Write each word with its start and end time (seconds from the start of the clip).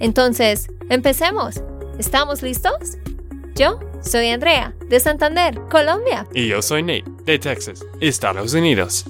Entonces, 0.00 0.68
empecemos. 0.90 1.62
¿Estamos 1.98 2.42
listos? 2.42 2.98
Yo 3.54 3.78
soy 4.02 4.28
Andrea, 4.28 4.74
de 4.88 4.98
Santander, 5.00 5.60
Colombia. 5.70 6.26
Y 6.34 6.48
yo 6.48 6.60
soy 6.60 6.82
Nate, 6.82 7.04
de 7.24 7.38
Texas, 7.38 7.84
Estados 8.00 8.52
Unidos. 8.54 9.04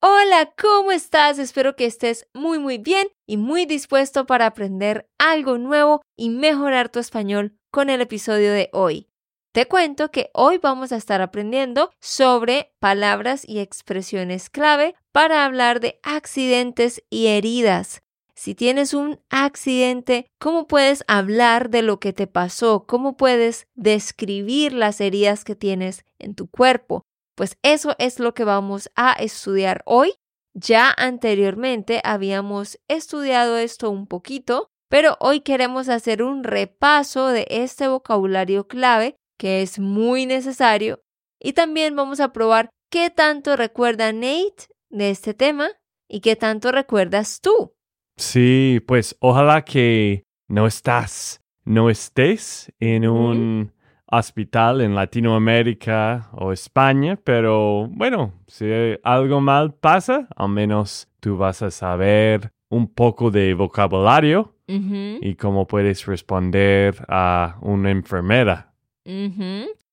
Hola, 0.00 0.52
¿cómo 0.56 0.92
estás? 0.92 1.38
Espero 1.38 1.74
que 1.74 1.86
estés 1.86 2.28
muy 2.32 2.58
muy 2.58 2.78
bien 2.78 3.08
y 3.26 3.36
muy 3.36 3.66
dispuesto 3.66 4.26
para 4.26 4.46
aprender 4.46 5.08
algo 5.18 5.58
nuevo 5.58 6.00
y 6.16 6.30
mejorar 6.30 6.90
tu 6.90 7.00
español 7.00 7.56
con 7.72 7.90
el 7.90 8.00
episodio 8.00 8.52
de 8.52 8.70
hoy. 8.72 9.08
Te 9.52 9.66
cuento 9.66 10.10
que 10.10 10.30
hoy 10.34 10.58
vamos 10.58 10.92
a 10.92 10.96
estar 10.96 11.22
aprendiendo 11.22 11.90
sobre 11.98 12.74
palabras 12.78 13.42
y 13.48 13.58
expresiones 13.58 14.50
clave 14.50 14.94
para 15.12 15.44
hablar 15.44 15.80
de 15.80 15.98
accidentes 16.02 17.02
y 17.10 17.28
heridas. 17.28 18.02
Si 18.36 18.54
tienes 18.54 18.92
un 18.92 19.18
accidente, 19.30 20.26
¿cómo 20.38 20.66
puedes 20.66 21.04
hablar 21.08 21.70
de 21.70 21.80
lo 21.80 21.98
que 21.98 22.12
te 22.12 22.26
pasó? 22.26 22.84
¿Cómo 22.86 23.16
puedes 23.16 23.66
describir 23.74 24.74
las 24.74 25.00
heridas 25.00 25.42
que 25.42 25.56
tienes 25.56 26.04
en 26.18 26.34
tu 26.34 26.46
cuerpo? 26.46 27.06
Pues 27.34 27.56
eso 27.62 27.96
es 27.98 28.20
lo 28.20 28.34
que 28.34 28.44
vamos 28.44 28.90
a 28.94 29.14
estudiar 29.14 29.82
hoy. 29.86 30.12
Ya 30.52 30.92
anteriormente 30.96 32.02
habíamos 32.04 32.78
estudiado 32.88 33.56
esto 33.56 33.88
un 33.90 34.06
poquito, 34.06 34.68
pero 34.90 35.16
hoy 35.18 35.40
queremos 35.40 35.88
hacer 35.88 36.22
un 36.22 36.44
repaso 36.44 37.28
de 37.28 37.46
este 37.48 37.88
vocabulario 37.88 38.68
clave 38.68 39.16
que 39.38 39.62
es 39.62 39.78
muy 39.78 40.26
necesario. 40.26 41.00
Y 41.40 41.54
también 41.54 41.96
vamos 41.96 42.20
a 42.20 42.34
probar 42.34 42.68
qué 42.90 43.08
tanto 43.08 43.56
recuerda 43.56 44.12
Nate 44.12 44.68
de 44.90 45.10
este 45.10 45.32
tema 45.32 45.70
y 46.06 46.20
qué 46.20 46.36
tanto 46.36 46.70
recuerdas 46.70 47.40
tú. 47.40 47.75
Sí, 48.16 48.80
pues 48.86 49.16
ojalá 49.20 49.62
que 49.62 50.24
no 50.48 50.66
estás, 50.66 51.42
no 51.64 51.90
estés 51.90 52.72
en 52.80 53.06
un 53.08 53.72
hospital 54.10 54.80
en 54.80 54.94
Latinoamérica 54.94 56.30
o 56.32 56.52
España, 56.52 57.18
pero 57.22 57.88
bueno, 57.88 58.32
si 58.46 58.66
algo 59.02 59.40
mal 59.40 59.74
pasa, 59.74 60.28
al 60.36 60.48
menos 60.48 61.08
tú 61.20 61.36
vas 61.36 61.62
a 61.62 61.70
saber 61.70 62.50
un 62.68 62.88
poco 62.88 63.30
de 63.30 63.54
vocabulario 63.54 64.54
y 64.68 65.36
cómo 65.36 65.68
puedes 65.68 66.06
responder 66.06 66.96
a 67.08 67.56
una 67.60 67.92
enfermera 67.92 68.72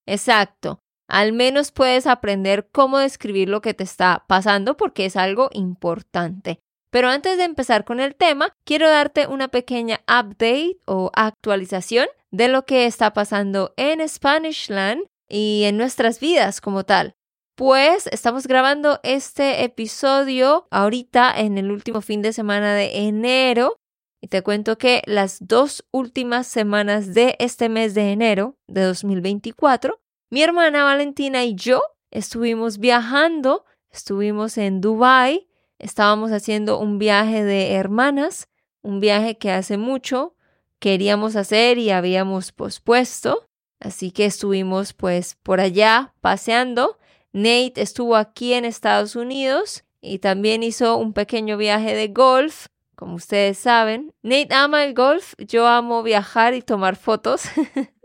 Exacto. 0.06 0.80
Al 1.08 1.34
menos 1.34 1.72
puedes 1.72 2.08
aprender 2.08 2.70
cómo 2.72 2.98
describir 2.98 3.50
lo 3.50 3.62
que 3.62 3.74
te 3.74 3.84
está 3.84 4.26
pasando 4.28 4.78
porque 4.78 5.06
es 5.06 5.16
algo 5.16 5.50
importante. 5.54 6.60
Pero 6.94 7.10
antes 7.10 7.40
de 7.40 7.44
empezar 7.44 7.86
con 7.86 8.00
el 8.00 8.14
tema, 8.14 8.56
quiero 8.66 8.88
darte 8.88 9.26
una 9.26 9.48
pequeña 9.48 10.02
update 10.02 10.78
o 10.86 11.10
actualización 11.16 12.06
de 12.30 12.50
lo 12.50 12.66
que 12.66 12.86
está 12.86 13.14
pasando 13.14 13.74
en 13.78 14.08
Spanishland 14.08 15.02
y 15.28 15.64
en 15.64 15.78
nuestras 15.78 16.20
vidas 16.20 16.62
como 16.62 16.84
tal. 16.84 17.16
Pues 17.56 18.06
estamos 18.12 18.46
grabando 18.46 19.00
este 19.02 19.64
episodio 19.64 20.68
ahorita 20.70 21.34
en 21.36 21.58
el 21.58 21.72
último 21.72 22.02
fin 22.02 22.22
de 22.22 22.32
semana 22.32 22.76
de 22.76 23.08
enero 23.08 23.78
y 24.22 24.28
te 24.28 24.44
cuento 24.44 24.78
que 24.78 25.02
las 25.08 25.40
dos 25.40 25.84
últimas 25.92 26.46
semanas 26.46 27.16
de 27.16 27.36
este 27.40 27.70
mes 27.70 27.96
de 27.96 28.12
enero 28.12 28.56
de 28.68 28.84
2024, 28.84 30.00
mi 30.30 30.44
hermana 30.44 30.84
Valentina 30.84 31.44
y 31.44 31.56
yo 31.56 31.82
estuvimos 32.12 32.78
viajando, 32.78 33.66
estuvimos 33.92 34.60
en 34.60 34.80
Dubai, 34.80 35.48
estábamos 35.84 36.32
haciendo 36.32 36.80
un 36.80 36.98
viaje 36.98 37.44
de 37.44 37.74
hermanas, 37.74 38.48
un 38.82 39.00
viaje 39.00 39.38
que 39.38 39.52
hace 39.52 39.78
mucho 39.78 40.36
queríamos 40.80 41.36
hacer 41.36 41.78
y 41.78 41.92
habíamos 41.92 42.52
pospuesto, 42.52 43.48
así 43.80 44.12
que 44.12 44.26
estuvimos 44.26 44.94
pues 44.94 45.36
por 45.44 45.60
allá 45.60 46.14
paseando. 46.22 46.98
Nate 47.32 47.82
estuvo 47.82 48.16
aquí 48.16 48.54
en 48.54 48.66
Estados 48.66 49.16
Unidos 49.16 49.84
y 50.02 50.20
también 50.20 50.64
hizo 50.64 50.98
un 50.98 51.14
pequeño 51.14 51.58
viaje 51.58 51.96
de 51.96 52.10
golf 52.10 52.68
como 52.96 53.16
ustedes 53.16 53.58
saben. 53.58 54.14
Nate 54.22 54.54
ama 54.54 54.84
el 54.84 54.94
golf, 54.94 55.34
yo 55.38 55.68
amo 55.68 56.04
viajar 56.04 56.54
y 56.54 56.62
tomar 56.62 56.96
fotos. 56.96 57.44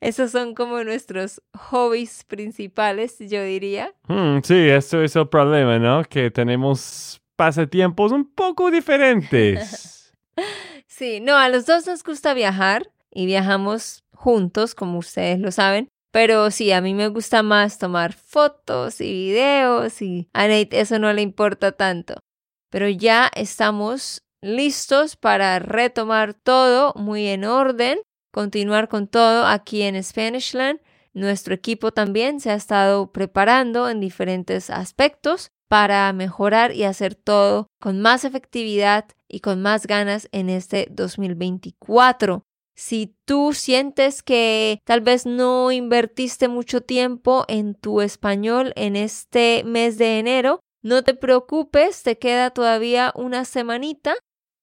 Esos 0.00 0.30
son 0.30 0.54
como 0.54 0.82
nuestros 0.84 1.42
hobbies 1.54 2.24
principales, 2.24 3.16
yo 3.18 3.42
diría. 3.42 3.92
Hmm, 4.08 4.38
sí, 4.42 4.54
eso 4.68 5.02
es 5.02 5.16
el 5.16 5.28
problema, 5.28 5.78
¿no? 5.78 6.04
Que 6.04 6.30
tenemos 6.30 7.20
pasatiempos 7.36 8.12
un 8.12 8.24
poco 8.24 8.70
diferentes. 8.70 10.12
sí, 10.86 11.20
no, 11.20 11.36
a 11.36 11.48
los 11.48 11.66
dos 11.66 11.86
nos 11.86 12.02
gusta 12.02 12.34
viajar 12.34 12.90
y 13.10 13.26
viajamos 13.26 14.04
juntos, 14.12 14.74
como 14.74 14.98
ustedes 14.98 15.38
lo 15.38 15.50
saben. 15.50 15.88
Pero 16.10 16.50
sí, 16.50 16.70
a 16.70 16.80
mí 16.80 16.94
me 16.94 17.08
gusta 17.08 17.42
más 17.42 17.78
tomar 17.78 18.12
fotos 18.12 19.00
y 19.00 19.12
videos 19.12 20.00
y 20.00 20.28
a 20.32 20.46
Nate 20.46 20.80
eso 20.80 20.98
no 21.00 21.12
le 21.12 21.22
importa 21.22 21.72
tanto 21.72 22.14
pero 22.74 22.88
ya 22.88 23.30
estamos 23.36 24.24
listos 24.42 25.14
para 25.14 25.60
retomar 25.60 26.34
todo 26.34 26.92
muy 26.96 27.28
en 27.28 27.44
orden, 27.44 28.00
continuar 28.34 28.88
con 28.88 29.06
todo 29.06 29.46
aquí 29.46 29.82
en 29.82 30.02
Spanishland. 30.02 30.80
Nuestro 31.12 31.54
equipo 31.54 31.92
también 31.92 32.40
se 32.40 32.50
ha 32.50 32.54
estado 32.54 33.12
preparando 33.12 33.88
en 33.88 34.00
diferentes 34.00 34.70
aspectos 34.70 35.52
para 35.68 36.12
mejorar 36.12 36.74
y 36.74 36.82
hacer 36.82 37.14
todo 37.14 37.68
con 37.80 38.00
más 38.00 38.24
efectividad 38.24 39.06
y 39.28 39.38
con 39.38 39.62
más 39.62 39.86
ganas 39.86 40.28
en 40.32 40.50
este 40.50 40.88
2024. 40.90 42.42
Si 42.76 43.14
tú 43.24 43.52
sientes 43.52 44.24
que 44.24 44.80
tal 44.84 45.00
vez 45.00 45.26
no 45.26 45.70
invertiste 45.70 46.48
mucho 46.48 46.80
tiempo 46.80 47.44
en 47.46 47.76
tu 47.76 48.00
español 48.00 48.72
en 48.74 48.96
este 48.96 49.62
mes 49.64 49.96
de 49.96 50.18
enero, 50.18 50.58
no 50.82 51.04
te 51.04 51.14
preocupes, 51.14 52.02
te 52.02 52.18
queda 52.18 52.50
todavía 52.50 53.12
una 53.14 53.44
semanita, 53.44 54.16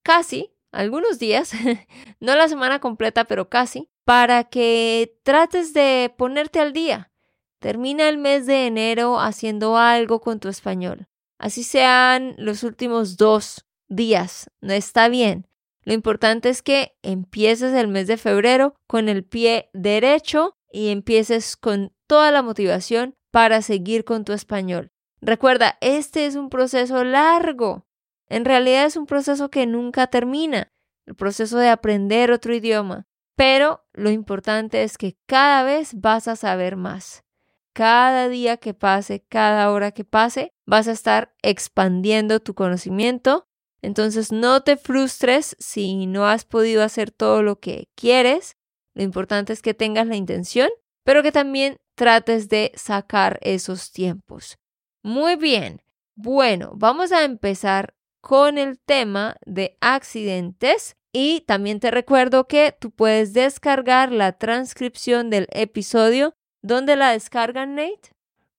casi, 0.03 0.51
algunos 0.71 1.19
días, 1.19 1.51
no 2.19 2.35
la 2.35 2.47
semana 2.47 2.79
completa, 2.79 3.25
pero 3.25 3.49
casi, 3.49 3.89
para 4.05 4.45
que 4.45 5.17
trates 5.23 5.73
de 5.73 6.13
ponerte 6.17 6.59
al 6.59 6.73
día. 6.73 7.11
Termina 7.59 8.09
el 8.09 8.17
mes 8.17 8.45
de 8.45 8.65
enero 8.65 9.19
haciendo 9.19 9.77
algo 9.77 10.19
con 10.19 10.39
tu 10.39 10.49
español. 10.49 11.07
Así 11.37 11.63
sean 11.63 12.35
los 12.37 12.63
últimos 12.63 13.17
dos 13.17 13.65
días, 13.87 14.49
no 14.61 14.73
está 14.73 15.09
bien. 15.09 15.47
Lo 15.83 15.93
importante 15.93 16.49
es 16.49 16.61
que 16.61 16.95
empieces 17.01 17.73
el 17.73 17.87
mes 17.87 18.07
de 18.07 18.17
febrero 18.17 18.75
con 18.87 19.09
el 19.09 19.23
pie 19.23 19.69
derecho 19.73 20.57
y 20.71 20.89
empieces 20.89 21.57
con 21.57 21.93
toda 22.07 22.31
la 22.31 22.43
motivación 22.43 23.15
para 23.31 23.61
seguir 23.61 24.05
con 24.05 24.23
tu 24.23 24.33
español. 24.33 24.91
Recuerda, 25.21 25.77
este 25.81 26.25
es 26.25 26.35
un 26.35 26.49
proceso 26.49 27.03
largo. 27.03 27.85
En 28.31 28.45
realidad 28.45 28.85
es 28.85 28.95
un 28.95 29.07
proceso 29.07 29.49
que 29.49 29.65
nunca 29.65 30.07
termina, 30.07 30.71
el 31.05 31.15
proceso 31.15 31.57
de 31.57 31.67
aprender 31.67 32.31
otro 32.31 32.55
idioma. 32.55 33.05
Pero 33.35 33.83
lo 33.91 34.09
importante 34.09 34.83
es 34.83 34.97
que 34.97 35.17
cada 35.25 35.63
vez 35.63 35.99
vas 35.99 36.29
a 36.29 36.37
saber 36.37 36.77
más. 36.77 37.25
Cada 37.73 38.29
día 38.29 38.55
que 38.55 38.73
pase, 38.73 39.25
cada 39.27 39.69
hora 39.69 39.91
que 39.91 40.05
pase, 40.05 40.53
vas 40.65 40.87
a 40.87 40.93
estar 40.93 41.35
expandiendo 41.41 42.39
tu 42.39 42.53
conocimiento. 42.53 43.47
Entonces 43.81 44.31
no 44.31 44.63
te 44.63 44.77
frustres 44.77 45.57
si 45.59 46.05
no 46.05 46.25
has 46.25 46.45
podido 46.45 46.83
hacer 46.83 47.11
todo 47.11 47.43
lo 47.43 47.59
que 47.59 47.89
quieres. 47.95 48.55
Lo 48.93 49.03
importante 49.03 49.51
es 49.51 49.61
que 49.61 49.73
tengas 49.73 50.07
la 50.07 50.15
intención, 50.15 50.69
pero 51.03 51.21
que 51.21 51.33
también 51.33 51.81
trates 51.95 52.47
de 52.47 52.71
sacar 52.75 53.39
esos 53.41 53.91
tiempos. 53.91 54.57
Muy 55.03 55.35
bien. 55.35 55.81
Bueno, 56.15 56.71
vamos 56.75 57.11
a 57.11 57.25
empezar 57.25 57.93
con 58.21 58.57
el 58.57 58.79
tema 58.79 59.35
de 59.45 59.77
accidentes 59.81 60.95
y 61.11 61.41
también 61.41 61.79
te 61.79 61.91
recuerdo 61.91 62.47
que 62.47 62.75
tú 62.79 62.91
puedes 62.91 63.33
descargar 63.33 64.11
la 64.11 64.31
transcripción 64.33 65.29
del 65.29 65.47
episodio. 65.51 66.33
¿Dónde 66.61 66.95
la 66.95 67.11
descargan, 67.11 67.75
Nate? 67.75 68.11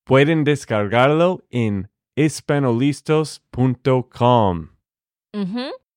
Pueden 0.04 0.44
descargarlo 0.44 1.44
en 1.50 1.90
espanolistos.com. 2.16 4.68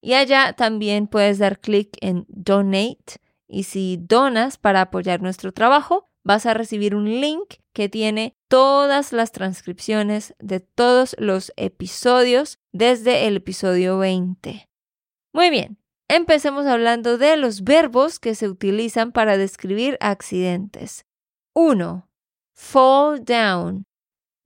Y 0.01 0.13
allá 0.13 0.53
también 0.53 1.07
puedes 1.07 1.39
dar 1.39 1.59
clic 1.59 1.97
en 1.99 2.25
Donate 2.29 3.19
y 3.47 3.63
si 3.63 3.97
donas 3.99 4.57
para 4.57 4.79
apoyar 4.81 5.21
nuestro 5.21 5.51
trabajo, 5.51 6.09
vas 6.25 6.45
a 6.45 6.53
recibir 6.53 6.95
un 6.95 7.05
link 7.21 7.55
que 7.71 7.87
tiene 7.87 8.35
todas 8.49 9.13
las 9.13 9.31
transcripciones 9.31 10.35
de 10.39 10.59
todos 10.59 11.15
los 11.19 11.53
episodios 11.55 12.57
desde 12.73 13.27
el 13.27 13.37
episodio 13.37 13.99
20. 13.99 14.67
Muy 15.33 15.49
bien, 15.49 15.77
empecemos 16.09 16.65
hablando 16.65 17.17
de 17.17 17.37
los 17.37 17.63
verbos 17.63 18.19
que 18.19 18.33
se 18.35 18.49
utilizan 18.49 19.11
para 19.11 19.37
describir 19.37 19.97
accidentes. 20.01 21.05
1. 21.53 22.09
Fall 22.53 23.23
down. 23.23 23.85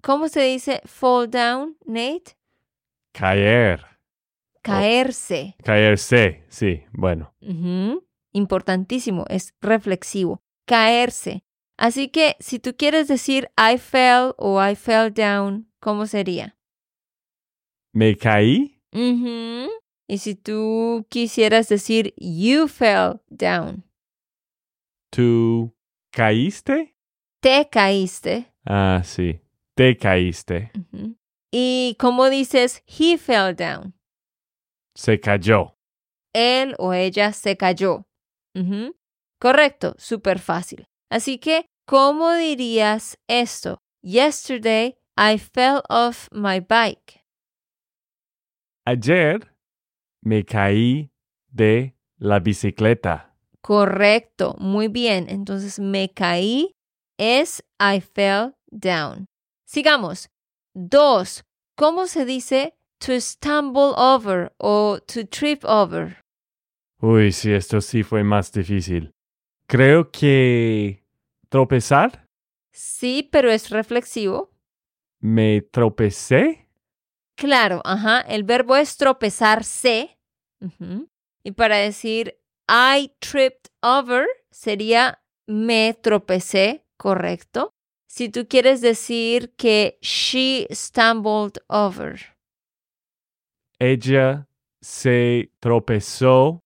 ¿Cómo 0.03 0.27
se 0.27 0.41
dice 0.41 0.81
fall 0.85 1.29
down, 1.29 1.77
Nate? 1.85 2.35
Caer. 3.13 3.85
Caerse. 4.61 5.55
Caerse, 5.63 6.43
sí, 6.49 6.83
bueno. 6.91 7.33
Importantísimo, 8.33 9.25
es 9.29 9.53
reflexivo. 9.61 10.41
Caerse. 10.65 11.43
Así 11.81 12.09
que 12.09 12.35
si 12.41 12.59
tú 12.59 12.75
quieres 12.75 13.07
decir 13.07 13.49
I 13.57 13.77
fell 13.77 14.33
o 14.37 14.61
I 14.61 14.75
fell 14.75 15.13
down, 15.13 15.71
¿cómo 15.79 16.07
sería? 16.07 16.57
Me 17.93 18.17
caí. 18.17 18.81
Y 18.91 20.17
si 20.17 20.35
tú 20.35 21.05
quisieras 21.09 21.69
decir 21.69 22.13
you 22.17 22.67
fell 22.67 23.21
down, 23.29 23.85
¿Tú 25.09 25.73
caíste? 26.11 26.95
te 27.41 27.69
caíste. 27.69 28.53
Ah, 28.65 29.01
sí. 29.05 29.39
Te 29.73 29.95
caíste. 29.95 30.71
¿Y 31.51 31.95
cómo 31.97 32.29
dices 32.29 32.83
he 32.85 33.17
fell 33.17 33.55
down? 33.55 33.93
Se 34.95 35.17
cayó. 35.21 35.77
Él 36.33 36.75
o 36.77 36.91
ella 36.93 37.31
se 37.31 37.55
cayó. 37.55 38.05
Correcto, 39.39 39.95
súper 39.97 40.39
fácil. 40.39 40.89
Así 41.09 41.39
que, 41.39 41.65
¿cómo 41.87 42.33
dirías 42.35 43.17
esto? 43.27 43.79
Yesterday 44.03 44.95
I 45.17 45.37
fell 45.37 45.81
off 45.89 46.29
my 46.31 46.59
bike. 46.59 47.25
Ayer 48.85 49.55
me 50.21 50.43
caí 50.45 51.11
de 51.51 51.95
la 52.19 52.39
bicicleta. 52.39 53.35
Correcto, 53.61 54.55
muy 54.59 54.87
bien. 54.87 55.27
Entonces, 55.29 55.79
me 55.79 56.09
caí 56.09 56.75
es 57.17 57.61
I 57.79 57.99
fell 57.99 58.53
down. 58.71 59.25
Sigamos. 59.65 60.29
Dos, 60.75 61.43
¿cómo 61.75 62.07
se 62.07 62.23
dice 62.25 62.75
to 62.99 63.19
stumble 63.19 63.93
over 63.97 64.51
o 64.59 64.99
to 64.99 65.25
trip 65.25 65.63
over? 65.65 66.21
Uy, 67.01 67.31
sí, 67.31 67.51
esto 67.51 67.81
sí 67.81 68.03
fue 68.03 68.23
más 68.23 68.51
difícil. 68.51 69.11
Creo 69.69 70.09
que 70.09 71.05
tropezar. 71.47 72.27
Sí, 72.71 73.29
pero 73.31 73.51
es 73.51 73.69
reflexivo. 73.69 74.51
Me 75.19 75.61
tropecé. 75.61 76.67
Claro, 77.35 77.79
ajá. 77.85 78.21
El 78.21 78.45
verbo 78.45 78.75
es 78.75 78.97
tropezarse. 78.97 80.17
Y 81.43 81.51
para 81.51 81.77
decir 81.77 82.39
I 82.67 83.13
tripped 83.19 83.69
over 83.83 84.25
sería 84.49 85.21
me 85.45 85.93
tropecé, 86.01 86.83
correcto. 86.97 87.75
Si 88.07 88.29
tú 88.29 88.47
quieres 88.47 88.81
decir 88.81 89.53
que 89.55 89.99
she 90.01 90.65
stumbled 90.71 91.61
over. 91.67 92.19
Ella 93.77 94.47
se 94.81 95.51
tropezó 95.59 96.63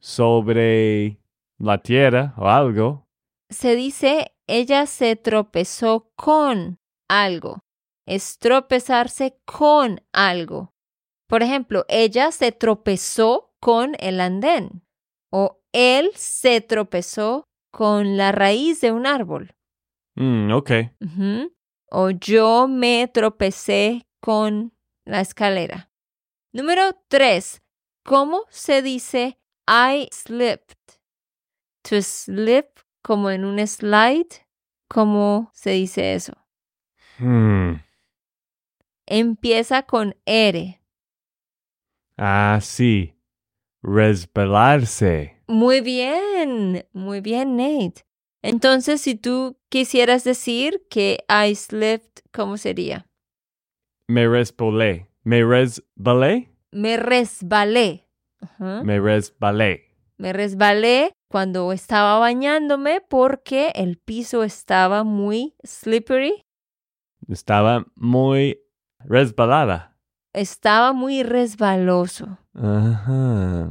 sobre 0.00 1.20
la 1.64 1.78
tierra 1.78 2.34
o 2.36 2.48
algo. 2.48 3.06
Se 3.50 3.74
dice 3.76 4.34
ella 4.46 4.86
se 4.86 5.16
tropezó 5.16 6.10
con 6.16 6.78
algo. 7.08 7.64
Es 8.06 8.38
tropezarse 8.38 9.38
con 9.44 10.02
algo. 10.12 10.74
Por 11.26 11.42
ejemplo, 11.42 11.84
ella 11.88 12.30
se 12.32 12.52
tropezó 12.52 13.54
con 13.60 13.94
el 13.98 14.20
andén. 14.20 14.84
O 15.32 15.62
él 15.72 16.10
se 16.14 16.60
tropezó 16.60 17.48
con 17.70 18.16
la 18.16 18.30
raíz 18.32 18.80
de 18.80 18.92
un 18.92 19.06
árbol. 19.06 19.54
Mm, 20.16 20.52
ok. 20.52 20.70
O 21.90 22.10
yo 22.10 22.68
me 22.68 23.08
tropecé 23.08 24.06
con 24.20 24.74
la 25.04 25.20
escalera. 25.20 25.90
Número 26.52 26.92
tres. 27.08 27.62
¿Cómo 28.04 28.44
se 28.50 28.82
dice 28.82 29.38
I 29.66 30.08
slipped? 30.12 30.83
To 31.88 32.00
slip 32.00 32.80
como 33.02 33.30
en 33.30 33.44
un 33.44 33.64
slide. 33.66 34.46
¿Cómo 34.88 35.50
se 35.52 35.70
dice 35.70 36.14
eso? 36.14 36.32
Hmm. 37.18 37.74
Empieza 39.06 39.82
con 39.82 40.16
R. 40.24 40.80
Ah, 42.16 42.58
sí. 42.62 43.14
Resbalarse. 43.82 45.42
Muy 45.46 45.82
bien, 45.82 46.86
muy 46.92 47.20
bien, 47.20 47.56
Nate. 47.56 48.06
Entonces, 48.42 49.02
si 49.02 49.14
tú 49.14 49.58
quisieras 49.68 50.24
decir 50.24 50.86
que 50.88 51.24
I 51.28 51.54
slipped, 51.54 52.24
¿cómo 52.32 52.56
sería? 52.56 53.06
Me 54.08 54.26
resbalé. 54.26 55.10
Me 55.22 55.44
resbalé. 55.44 56.50
Me 56.70 56.96
resbalé. 56.96 58.08
Me 58.58 58.98
resbalé. 58.98 59.90
Me 60.16 60.32
resbalé 60.32 61.12
cuando 61.34 61.72
estaba 61.72 62.20
bañándome 62.20 63.00
porque 63.00 63.72
el 63.74 63.98
piso 63.98 64.44
estaba 64.44 65.02
muy 65.02 65.56
slippery, 65.64 66.46
Estaba 67.26 67.86
muy 67.96 68.60
resbalada. 69.00 69.98
estaba 70.32 70.92
muy 70.92 71.24
resbaloso. 71.24 72.38
Ajá. 72.54 73.68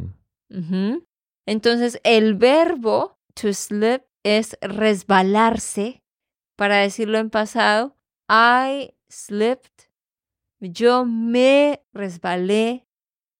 Entonces, 1.45 2.01
el 2.04 2.36
verbo 2.36 3.18
to 3.33 3.54
slip 3.54 4.04
es 4.24 4.57
resbalarse. 4.59 6.04
Para 6.57 6.75
decirlo 6.80 7.18
en 7.18 7.30
pasado, 7.30 7.95
I 8.30 8.94
slipped. 9.09 9.89
Yo 10.59 11.06
me 11.06 11.81
resbalé. 11.94 12.85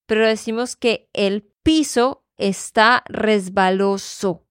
Pero 0.08 0.26
decimos 0.26 0.78
que 0.78 1.10
el 1.12 1.44
piso 1.62 2.23
está 2.38 3.04
resbaloso. 3.08 4.46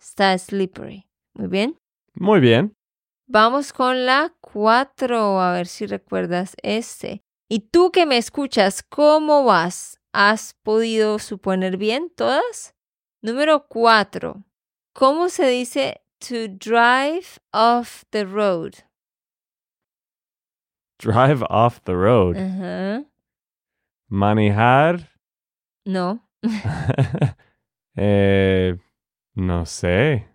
Está 0.00 0.36
slippery. 0.38 1.08
Muy 1.34 1.48
bien. 1.48 1.78
Muy 2.14 2.40
bien. 2.40 2.74
Vamos 3.26 3.72
con 3.72 4.06
la 4.06 4.34
4, 4.40 5.40
a 5.40 5.52
ver 5.52 5.66
si 5.66 5.86
recuerdas 5.86 6.56
este. 6.62 7.22
Y 7.48 7.60
tú 7.60 7.90
que 7.90 8.06
me 8.06 8.16
escuchas, 8.16 8.82
¿cómo 8.82 9.44
vas? 9.44 10.00
¿Has 10.12 10.54
podido 10.62 11.18
suponer 11.18 11.76
bien 11.76 12.10
todas? 12.14 12.74
Número 13.22 13.66
4. 13.68 14.44
¿Cómo 14.94 15.28
se 15.28 15.46
dice 15.46 16.00
to 16.18 16.48
drive 16.48 17.38
off 17.52 18.04
the 18.10 18.24
road? 18.24 18.74
Drive 20.98 21.44
off 21.48 21.80
the 21.84 21.94
road. 21.94 22.36
Manejar. 24.08 25.10
No. 25.84 26.27
eh, 27.96 28.76
no 29.34 29.66
sé. 29.66 30.28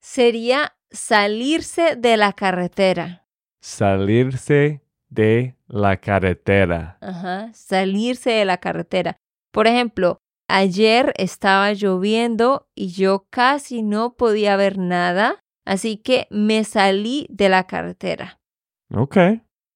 Sería 0.00 0.76
salirse 0.90 1.96
de 1.96 2.16
la 2.16 2.32
carretera. 2.32 3.26
Salirse 3.60 4.82
de 5.08 5.56
la 5.66 5.96
carretera. 5.96 6.98
Ajá. 7.00 7.52
Salirse 7.52 8.30
de 8.30 8.44
la 8.44 8.58
carretera. 8.58 9.16
Por 9.52 9.66
ejemplo, 9.66 10.20
ayer 10.48 11.12
estaba 11.16 11.72
lloviendo 11.72 12.68
y 12.74 12.88
yo 12.88 13.26
casi 13.30 13.82
no 13.82 14.14
podía 14.16 14.56
ver 14.56 14.78
nada, 14.78 15.40
así 15.64 15.96
que 15.96 16.26
me 16.30 16.64
salí 16.64 17.26
de 17.30 17.48
la 17.48 17.66
carretera. 17.66 18.40
Ok. 18.92 19.16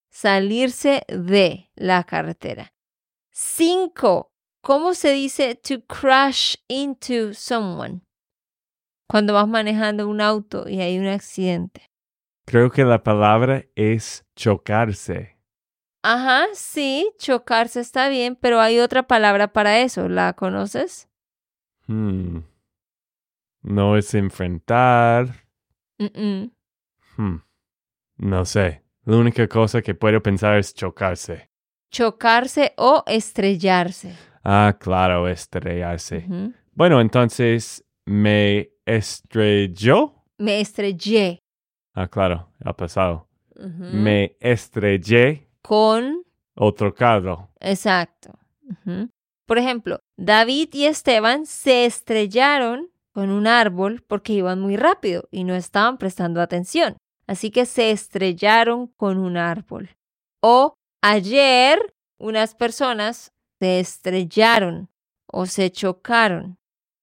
Salirse 0.09 1.03
de 1.07 1.69
la 1.75 2.03
carretera. 2.03 2.73
Cinco. 3.31 4.30
¿Cómo 4.63 4.93
se 4.93 5.11
dice 5.11 5.55
to 5.55 5.83
crash 5.87 6.55
into 6.67 7.33
someone? 7.33 8.01
Cuando 9.07 9.33
vas 9.33 9.47
manejando 9.47 10.07
un 10.07 10.21
auto 10.21 10.69
y 10.69 10.81
hay 10.81 10.99
un 10.99 11.07
accidente. 11.07 11.89
Creo 12.45 12.69
que 12.69 12.85
la 12.85 13.01
palabra 13.01 13.65
es 13.75 14.23
chocarse. 14.35 15.39
Ajá, 16.03 16.45
sí, 16.53 17.11
chocarse 17.17 17.79
está 17.79 18.07
bien, 18.09 18.35
pero 18.35 18.59
hay 18.59 18.79
otra 18.79 19.03
palabra 19.03 19.51
para 19.51 19.79
eso. 19.79 20.07
¿La 20.07 20.33
conoces? 20.33 21.09
Hmm. 21.87 22.41
No 23.63 23.97
es 23.97 24.13
enfrentar. 24.13 25.47
Hmm. 25.97 27.37
No 28.17 28.45
sé. 28.45 28.83
La 29.05 29.17
única 29.17 29.47
cosa 29.47 29.81
que 29.81 29.95
puedo 29.95 30.21
pensar 30.21 30.57
es 30.57 30.73
chocarse. 30.75 31.49
Chocarse 31.89 32.73
o 32.77 33.03
estrellarse. 33.07 34.15
Ah, 34.43 34.75
claro, 34.79 35.27
estrellarse. 35.27 36.25
Bueno, 36.73 36.99
entonces, 36.99 37.83
¿me 38.05 38.69
estrelló? 38.85 40.15
Me 40.37 40.61
estrellé. 40.61 41.39
Ah, 41.93 42.07
claro, 42.07 42.49
ha 42.63 42.73
pasado. 42.73 43.27
Me 43.55 44.35
estrellé 44.39 45.47
Con 45.61 46.23
otro 46.55 46.93
carro. 46.95 47.49
Exacto. 47.59 48.31
Por 49.45 49.57
ejemplo, 49.57 49.99
David 50.17 50.69
y 50.73 50.85
Esteban 50.85 51.45
se 51.45 51.85
estrellaron 51.85 52.89
con 53.13 53.29
un 53.29 53.45
árbol 53.45 54.03
porque 54.07 54.33
iban 54.33 54.59
muy 54.61 54.77
rápido 54.77 55.27
y 55.29 55.43
no 55.43 55.53
estaban 55.53 55.97
prestando 55.97 56.41
atención. 56.41 56.97
Así 57.27 57.51
que 57.51 57.65
se 57.65 57.91
estrellaron 57.91 58.87
con 58.87 59.17
un 59.17 59.37
árbol. 59.37 59.89
O 60.41 60.73
ayer 61.01 61.79
unas 62.17 62.55
personas 62.55 63.31
se 63.61 63.79
estrellaron 63.79 64.89
o 65.27 65.45
se 65.45 65.69
chocaron. 65.69 66.57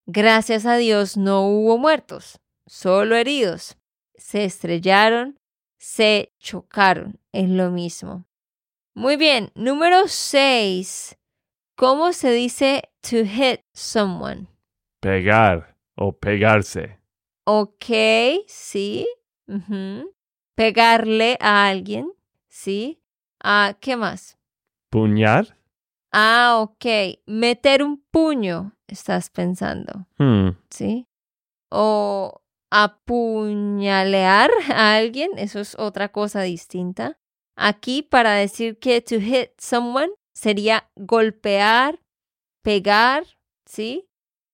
Gracias 0.07 0.67
a 0.67 0.77
Dios 0.77 1.17
no 1.17 1.47
hubo 1.47 1.79
muertos, 1.79 2.41
solo 2.67 3.15
heridos. 3.15 3.79
Se 4.17 4.43
estrellaron, 4.43 5.39
se 5.77 6.33
chocaron. 6.41 7.21
Es 7.31 7.49
lo 7.49 7.71
mismo. 7.71 8.25
Muy 8.93 9.17
bien, 9.17 9.53
número 9.55 10.09
6. 10.09 11.17
¿Cómo 11.77 12.13
se 12.13 12.33
dice 12.33 12.91
to 13.03 13.19
hit 13.19 13.61
someone? 13.73 14.49
Pegar 14.99 15.77
o 15.95 16.11
pegarse. 16.11 16.99
Ok, 17.45 17.85
sí. 18.49 19.07
Pegarle 20.57 21.39
a 21.41 21.69
alguien, 21.69 22.13
sí. 22.49 23.01
Ah, 23.41 23.77
¿qué 23.81 23.95
más? 23.95 24.37
Puñar. 24.91 25.58
Ah, 26.13 26.59
ok. 26.61 26.85
Meter 27.27 27.83
un 27.83 28.03
puño, 28.11 28.73
estás 28.87 29.31
pensando, 29.31 30.07
Hmm. 30.19 30.51
¿sí? 30.71 31.07
O 31.71 32.41
apuñalear 32.71 34.51
a 34.75 34.95
alguien, 34.97 35.31
eso 35.37 35.61
es 35.61 35.75
otra 35.79 36.11
cosa 36.11 36.43
distinta. 36.43 37.19
Aquí 37.57 38.03
para 38.03 38.35
decir 38.35 38.79
que 38.79 39.01
to 39.01 39.21
hit 39.21 39.51
someone 39.59 40.13
sería 40.35 40.89
golpear, 40.97 41.99
pegar, 42.63 43.25
¿sí? 43.67 44.09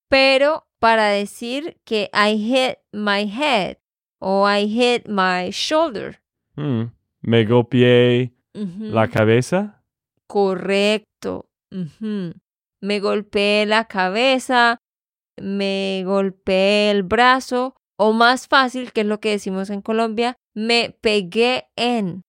Pero 0.08 0.66
para 0.78 1.08
decir 1.08 1.78
que 1.84 2.10
I 2.14 2.36
hit 2.38 2.78
my 2.92 3.22
head 3.30 3.76
o 4.20 4.48
I 4.48 4.66
hit 4.68 5.06
my 5.06 5.50
shoulder. 5.50 6.20
Hmm. 6.56 6.92
Me 7.20 7.44
golpeé 7.44 8.32
la 8.54 9.08
cabeza. 9.08 9.82
Correcto. 10.26 11.46
Me 12.80 13.00
golpeé 13.00 13.66
la 13.66 13.86
cabeza, 13.86 14.78
me 15.36 16.02
golpeé 16.04 16.90
el 16.90 17.02
brazo, 17.02 17.76
o 17.96 18.12
más 18.12 18.48
fácil, 18.48 18.92
que 18.92 19.02
es 19.02 19.06
lo 19.06 19.20
que 19.20 19.30
decimos 19.30 19.70
en 19.70 19.80
Colombia, 19.80 20.36
me 20.54 20.96
pegué 21.00 21.68
en, 21.76 22.22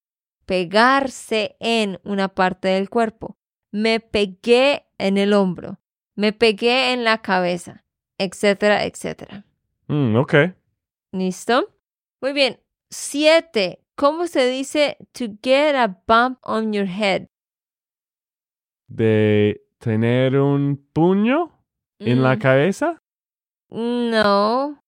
pegarse 0.46 1.56
en 1.60 2.00
una 2.04 2.30
parte 2.30 2.70
del 2.70 2.90
cuerpo. 2.90 3.38
Me 3.72 4.00
pegué 4.00 4.86
en 4.98 5.18
el 5.18 5.34
hombro, 5.34 5.80
me 6.16 6.34
pegué 6.34 6.94
en 6.94 7.04
la 7.04 7.22
cabeza, 7.22 7.84
etcétera, 8.18 8.86
etcétera. 8.86 9.46
Hmm, 9.88 10.16
ok. 10.16 10.34
¿Listo? 11.12 11.76
Muy 12.22 12.34
bien. 12.34 12.60
Siete. 12.90 13.82
¿Cómo 13.96 14.28
se 14.28 14.50
dice 14.50 14.98
to 15.14 15.26
get 15.42 15.76
a 15.76 16.02
bump 16.08 16.40
on 16.44 16.74
your 16.74 16.88
head? 16.88 17.28
De 18.96 19.62
tener 19.80 20.38
un 20.40 20.78
puño 20.94 21.52
en 22.00 22.24
la 22.24 22.36
Mm, 22.36 22.40
cabeza. 22.40 23.02
No, 23.70 24.80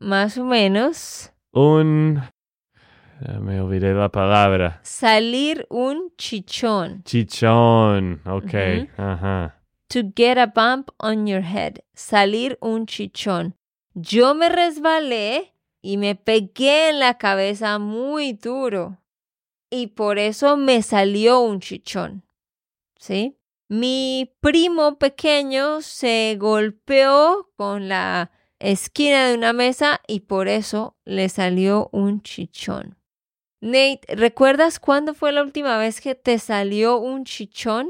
más 0.00 0.36
o 0.36 0.44
menos. 0.44 1.32
Un... 1.52 2.20
Me 3.40 3.60
olvidé 3.60 3.94
la 3.94 4.10
palabra. 4.10 4.80
Salir 4.84 5.66
un 5.70 6.12
chichón. 6.16 7.02
Chichón. 7.04 8.20
Ok. 8.26 8.54
Ajá. 8.96 9.60
To 9.88 10.00
get 10.14 10.36
a 10.38 10.46
bump 10.46 10.90
on 10.98 11.26
your 11.26 11.42
head. 11.42 11.78
Salir 11.94 12.58
un 12.60 12.86
chichón. 12.86 13.54
Yo 13.94 14.34
me 14.34 14.48
resbalé 14.48 15.52
y 15.82 15.96
me 15.96 16.14
pegué 16.14 16.90
en 16.90 17.00
la 17.00 17.18
cabeza 17.18 17.78
muy 17.78 18.34
duro. 18.34 18.98
Y 19.70 19.88
por 19.88 20.18
eso 20.18 20.56
me 20.56 20.82
salió 20.82 21.40
un 21.40 21.60
chichón. 21.60 22.22
¿Sí? 23.00 23.37
Mi 23.68 24.32
primo 24.40 24.98
pequeño 24.98 25.82
se 25.82 26.36
golpeó 26.38 27.50
con 27.56 27.88
la 27.88 28.30
esquina 28.58 29.28
de 29.28 29.34
una 29.36 29.52
mesa 29.52 30.00
y 30.06 30.20
por 30.20 30.48
eso 30.48 30.96
le 31.04 31.28
salió 31.28 31.88
un 31.92 32.22
chichón. 32.22 32.96
Nate, 33.60 34.00
¿recuerdas 34.14 34.78
cuándo 34.80 35.14
fue 35.14 35.32
la 35.32 35.42
última 35.42 35.76
vez 35.78 36.00
que 36.00 36.14
te 36.14 36.38
salió 36.38 36.98
un 36.98 37.24
chichón? 37.24 37.88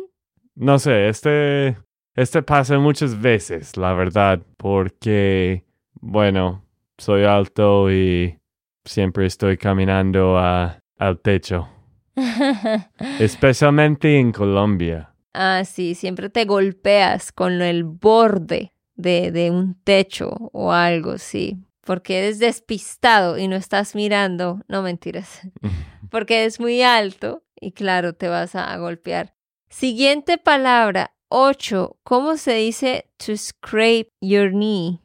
No 0.54 0.78
sé, 0.78 1.08
este, 1.08 1.76
este 2.16 2.42
pasa 2.42 2.78
muchas 2.78 3.20
veces, 3.20 3.76
la 3.76 3.92
verdad, 3.92 4.40
porque, 4.56 5.64
bueno, 6.00 6.64
soy 6.96 7.24
alto 7.24 7.90
y 7.92 8.36
siempre 8.84 9.26
estoy 9.26 9.56
caminando 9.58 10.36
a- 10.38 10.80
al 10.98 11.20
techo, 11.20 11.68
especialmente 13.20 14.18
en 14.18 14.32
Colombia. 14.32 15.14
Ah, 15.38 15.64
sí, 15.64 15.94
siempre 15.94 16.28
te 16.28 16.44
golpeas 16.44 17.30
con 17.30 17.62
el 17.62 17.84
borde 17.84 18.72
de, 18.96 19.30
de 19.30 19.50
un 19.50 19.80
techo 19.82 20.50
o 20.52 20.72
algo, 20.72 21.16
sí. 21.18 21.56
Porque 21.82 22.18
eres 22.18 22.38
despistado 22.38 23.38
y 23.38 23.48
no 23.48 23.56
estás 23.56 23.94
mirando. 23.94 24.60
No 24.68 24.82
mentiras. 24.82 25.40
Porque 26.10 26.44
es 26.44 26.60
muy 26.60 26.82
alto 26.82 27.44
y 27.58 27.72
claro, 27.72 28.12
te 28.14 28.28
vas 28.28 28.54
a, 28.54 28.72
a 28.72 28.76
golpear. 28.78 29.34
Siguiente 29.70 30.38
palabra, 30.38 31.14
8. 31.28 31.98
¿Cómo 32.02 32.36
se 32.36 32.54
dice 32.54 33.10
to 33.16 33.36
scrape 33.36 34.10
your 34.20 34.50
knee? 34.50 35.00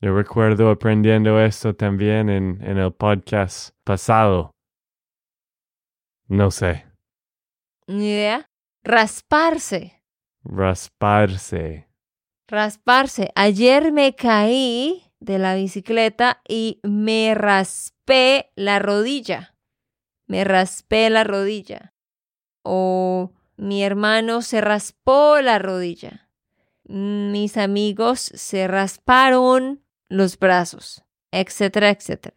Yo 0.00 0.14
recuerdo 0.14 0.70
aprendiendo 0.70 1.40
esto 1.40 1.74
también 1.74 2.28
en, 2.28 2.62
en 2.62 2.78
el 2.78 2.92
podcast 2.92 3.74
pasado. 3.84 4.50
No 6.28 6.50
sé, 6.50 6.84
¿Ni 7.86 8.10
idea? 8.10 8.50
Rasparse. 8.82 10.02
rasparse. 10.42 11.88
Rasparse. 12.48 13.30
Ayer 13.34 13.92
me 13.92 14.14
caí 14.14 15.10
de 15.20 15.38
la 15.38 15.54
bicicleta 15.54 16.42
y 16.46 16.80
me 16.82 17.34
raspé 17.34 18.52
la 18.54 18.78
rodilla. 18.78 19.54
Me 20.26 20.44
raspé 20.44 21.10
la 21.10 21.24
rodilla. 21.24 21.94
O 22.62 23.32
mi 23.56 23.82
hermano 23.82 24.42
se 24.42 24.60
raspó 24.60 25.40
la 25.40 25.58
rodilla. 25.58 26.30
Mis 26.84 27.56
amigos 27.56 28.20
se 28.20 28.66
rasparon 28.68 29.82
los 30.08 30.38
brazos, 30.38 31.02
etcétera, 31.30 31.90
etcétera. 31.90 32.36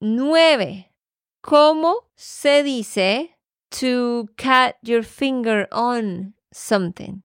Nueve. 0.00 0.92
¿Cómo 1.40 2.10
se 2.16 2.62
dice 2.62 3.35
to 3.70 4.28
cut 4.36 4.76
your 4.82 5.02
finger 5.02 5.66
on 5.72 6.34
something? 6.52 7.22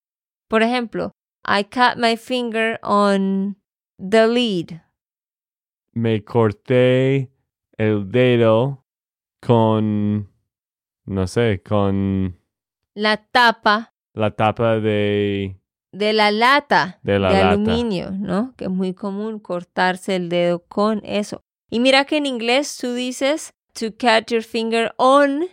Por 0.50 0.62
ejemplo, 0.62 1.12
I 1.46 1.64
cut 1.64 1.98
my 1.98 2.16
finger 2.16 2.78
on 2.84 3.56
the 3.98 4.28
lead. 4.28 4.82
Me 5.94 6.24
corté 6.24 7.30
el 7.78 8.10
dedo 8.12 8.86
con, 9.42 10.30
no 11.06 11.28
sé, 11.28 11.62
con 11.64 12.38
La 12.96 13.18
tapa 13.18 13.94
la 14.14 14.32
tapa 14.32 14.80
de... 14.80 15.58
de 15.94 16.14
la 16.14 16.32
lata 16.32 17.00
De 17.04 17.18
la 17.18 17.32
lata. 17.32 17.50
aluminio, 17.52 18.12
¿no? 18.12 18.54
Que 18.58 18.66
es 18.66 18.70
muy 18.70 18.94
común 18.94 19.40
cortarse 19.40 20.16
el 20.16 20.28
dedo 20.30 20.60
con 20.68 21.02
eso. 21.06 21.42
Y 21.70 21.80
mira 21.80 22.04
que 22.06 22.18
en 22.18 22.26
inglés 22.26 22.78
tú 22.78 22.94
dices 22.94 23.54
to 23.74 23.92
cut 23.92 24.30
your 24.30 24.44
finger 24.44 24.94
on. 24.98 25.46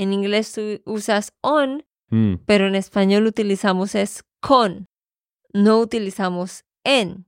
En 0.00 0.12
inglés 0.12 0.52
tú 0.52 0.80
usas 0.90 1.32
on, 1.42 1.84
Mm, 2.10 2.34
pero 2.44 2.66
en 2.66 2.74
español 2.74 3.26
utilizamos 3.26 3.94
es 3.94 4.24
con. 4.40 4.88
No 5.52 5.78
utilizamos 5.78 6.64
en. 6.84 7.26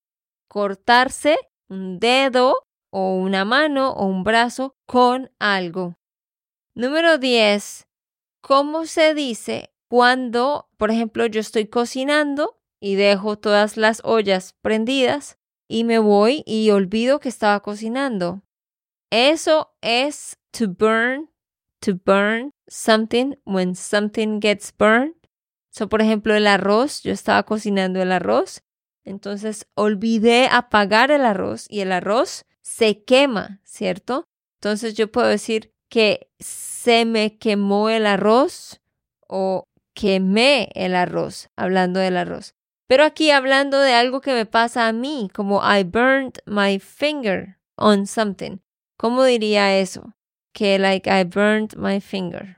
Cortarse 0.48 1.38
un 1.68 1.98
dedo 1.98 2.66
o 2.90 3.14
una 3.14 3.44
mano 3.44 3.92
o 3.92 4.04
un 4.04 4.22
brazo 4.24 4.76
con 4.86 5.30
algo. 5.38 5.96
Número 6.74 7.18
10. 7.18 7.86
¿Cómo 8.42 8.86
se 8.86 9.14
dice 9.14 9.72
cuando, 9.88 10.68
por 10.76 10.90
ejemplo, 10.90 11.26
yo 11.26 11.40
estoy 11.40 11.66
cocinando 11.66 12.60
y 12.80 12.96
dejo 12.96 13.38
todas 13.38 13.76
las 13.76 14.02
ollas 14.04 14.54
prendidas 14.60 15.38
y 15.68 15.84
me 15.84 15.98
voy 15.98 16.42
y 16.44 16.70
olvido 16.70 17.20
que 17.20 17.28
estaba 17.28 17.60
cocinando? 17.60 18.42
Eso 19.10 19.74
es 19.80 20.38
to 20.50 20.68
burn, 20.68 21.30
to 21.82 21.94
burn 21.94 22.52
something 22.68 23.36
when 23.44 23.74
something 23.74 24.40
gets 24.40 24.72
burned. 24.72 25.14
So, 25.70 25.88
por 25.88 26.00
ejemplo, 26.00 26.34
el 26.34 26.46
arroz, 26.46 27.02
yo 27.02 27.12
estaba 27.12 27.42
cocinando 27.44 28.00
el 28.00 28.12
arroz, 28.12 28.62
entonces 29.04 29.66
olvidé 29.74 30.48
apagar 30.50 31.10
el 31.10 31.24
arroz 31.24 31.66
y 31.68 31.80
el 31.80 31.92
arroz 31.92 32.44
se 32.62 33.04
quema, 33.04 33.60
¿cierto? 33.64 34.28
Entonces 34.60 34.94
yo 34.94 35.10
puedo 35.10 35.26
decir 35.26 35.72
que 35.88 36.30
se 36.38 37.04
me 37.04 37.38
quemó 37.38 37.90
el 37.90 38.06
arroz 38.06 38.80
o 39.26 39.64
quemé 39.94 40.70
el 40.74 40.94
arroz, 40.94 41.50
hablando 41.56 42.00
del 42.00 42.16
arroz. 42.16 42.54
Pero 42.86 43.04
aquí 43.04 43.30
hablando 43.30 43.80
de 43.80 43.94
algo 43.94 44.20
que 44.20 44.34
me 44.34 44.46
pasa 44.46 44.86
a 44.86 44.92
mí, 44.92 45.30
como 45.34 45.62
I 45.64 45.82
burned 45.82 46.38
my 46.46 46.78
finger 46.78 47.58
on 47.76 48.06
something. 48.06 48.58
¿Cómo 48.96 49.24
diría 49.24 49.78
eso? 49.78 50.14
Que 50.54 50.78
like 50.78 51.08
I 51.08 51.24
burned 51.24 51.76
my 51.76 52.00
finger. 52.00 52.56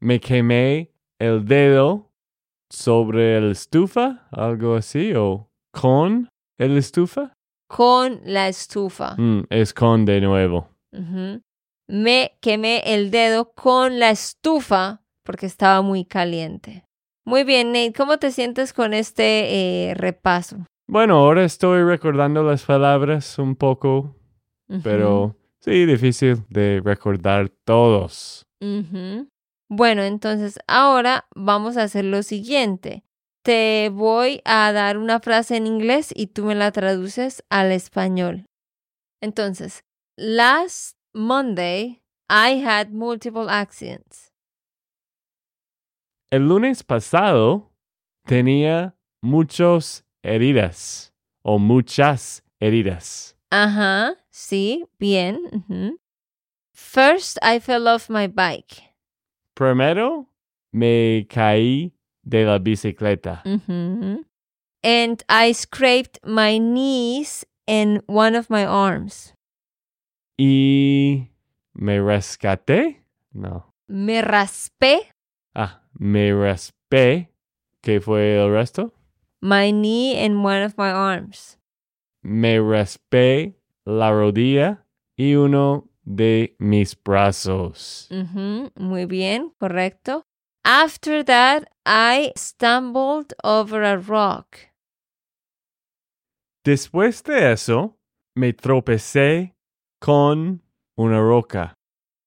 Me 0.00 0.18
quemé 0.18 0.90
el 1.18 1.44
dedo 1.44 2.10
sobre 2.70 3.36
el 3.36 3.50
estufa, 3.50 4.26
algo 4.30 4.76
así, 4.76 5.12
o 5.14 5.50
con 5.72 6.28
el 6.58 6.76
estufa. 6.76 7.32
Con 7.68 8.20
la 8.24 8.48
estufa. 8.48 9.14
Mm, 9.16 9.44
es 9.50 9.74
con 9.74 10.04
de 10.04 10.20
nuevo. 10.20 10.68
Me 11.88 12.38
quemé 12.40 12.82
el 12.86 13.10
dedo 13.10 13.52
con 13.52 13.98
la 13.98 14.10
estufa 14.10 15.02
porque 15.24 15.46
estaba 15.46 15.82
muy 15.82 16.04
caliente. 16.04 16.84
Muy 17.24 17.44
bien, 17.44 17.72
Nate, 17.72 17.92
¿cómo 17.92 18.18
te 18.18 18.32
sientes 18.32 18.72
con 18.72 18.94
este 18.94 19.90
eh, 19.90 19.94
repaso? 19.94 20.64
Bueno, 20.88 21.18
ahora 21.18 21.44
estoy 21.44 21.82
recordando 21.82 22.42
las 22.42 22.64
palabras 22.64 23.38
un 23.38 23.54
poco, 23.54 24.16
pero 24.82 25.36
sí, 25.60 25.86
difícil 25.86 26.44
de 26.48 26.80
recordar 26.84 27.50
todos. 27.64 28.46
Bueno, 29.68 30.02
entonces 30.02 30.58
ahora 30.66 31.28
vamos 31.34 31.76
a 31.76 31.84
hacer 31.84 32.04
lo 32.04 32.22
siguiente. 32.22 33.04
Te 33.42 33.90
voy 33.90 34.42
a 34.44 34.72
dar 34.72 34.98
una 34.98 35.20
frase 35.20 35.56
en 35.56 35.66
inglés 35.66 36.12
y 36.14 36.26
tú 36.26 36.44
me 36.44 36.54
la 36.54 36.72
traduces 36.72 37.42
al 37.48 37.72
español. 37.72 38.46
Entonces, 39.22 39.84
last 40.16 40.96
Monday 41.14 42.02
I 42.28 42.62
had 42.64 42.90
multiple 42.90 43.48
accidents. 43.48 44.30
El 46.30 46.48
lunes 46.48 46.84
pasado 46.84 47.72
tenía 48.24 48.94
muchos 49.20 50.04
heridas 50.22 51.12
o 51.42 51.58
muchas 51.58 52.44
heridas. 52.60 53.36
Ajá, 53.50 54.14
sí, 54.30 54.84
bien. 54.98 55.98
First 56.72 57.38
I 57.42 57.58
fell 57.60 57.88
off 57.88 58.08
my 58.08 58.26
bike. 58.28 58.82
Primero 59.54 60.28
me 60.72 61.26
caí 61.28 61.92
de 62.22 62.44
la 62.44 62.58
bicicleta 62.58 63.42
Ujú. 63.44 64.24
And 64.82 65.22
I 65.28 65.52
scraped 65.52 66.18
my 66.24 66.58
knees 66.58 67.44
and 67.66 68.02
one 68.06 68.34
of 68.36 68.48
my 68.48 68.64
arms. 68.64 69.34
y 70.38 71.28
me 71.74 71.98
rescaté. 72.00 73.04
No. 73.32 73.74
Me 73.88 74.22
raspé 74.22 75.12
Ah, 75.54 75.82
me 75.98 76.32
raspé. 76.32 77.28
¿Qué 77.82 78.00
fue 78.00 78.36
el 78.36 78.50
resto? 78.50 78.92
my 79.42 79.70
knee 79.72 80.16
and 80.16 80.44
one 80.44 80.62
of 80.62 80.76
my 80.78 80.90
arms. 80.90 81.56
Me 82.22 82.60
raspé 82.60 83.58
la 83.84 84.10
rodilla 84.10 84.86
y 85.16 85.34
uno 85.34 85.88
de 86.02 86.54
mis 86.58 86.96
brazos. 87.02 88.08
Muy 88.76 89.06
bien, 89.06 89.52
correcto. 89.58 90.24
After 90.62 91.24
that, 91.24 91.64
I 91.86 92.32
stumbled 92.36 93.32
over 93.42 93.82
a 93.82 93.96
rock. 93.96 94.56
Después 96.64 97.22
de 97.24 97.52
eso, 97.52 97.96
me 98.34 98.52
tropecé 98.52 99.54
con 99.98 100.62
una 100.96 101.18
roca. 101.20 101.74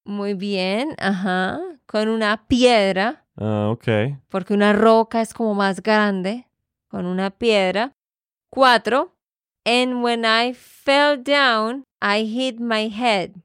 Muy 0.05 0.33
bien, 0.33 0.95
ajá, 0.97 1.59
con 1.85 2.09
una 2.09 2.47
piedra, 2.47 3.25
Ah, 3.37 3.69
ok. 3.71 3.87
porque 4.29 4.53
una 4.53 4.73
roca 4.73 5.21
es 5.21 5.33
como 5.33 5.53
más 5.53 5.81
grande, 5.81 6.47
con 6.87 7.05
una 7.05 7.29
piedra. 7.29 7.93
Cuatro, 8.49 9.12
and 9.65 10.03
when 10.03 10.25
I 10.25 10.53
fell 10.53 11.17
down, 11.17 11.83
I 12.01 12.23
hit 12.23 12.59
my 12.59 12.89
head. 12.89 13.41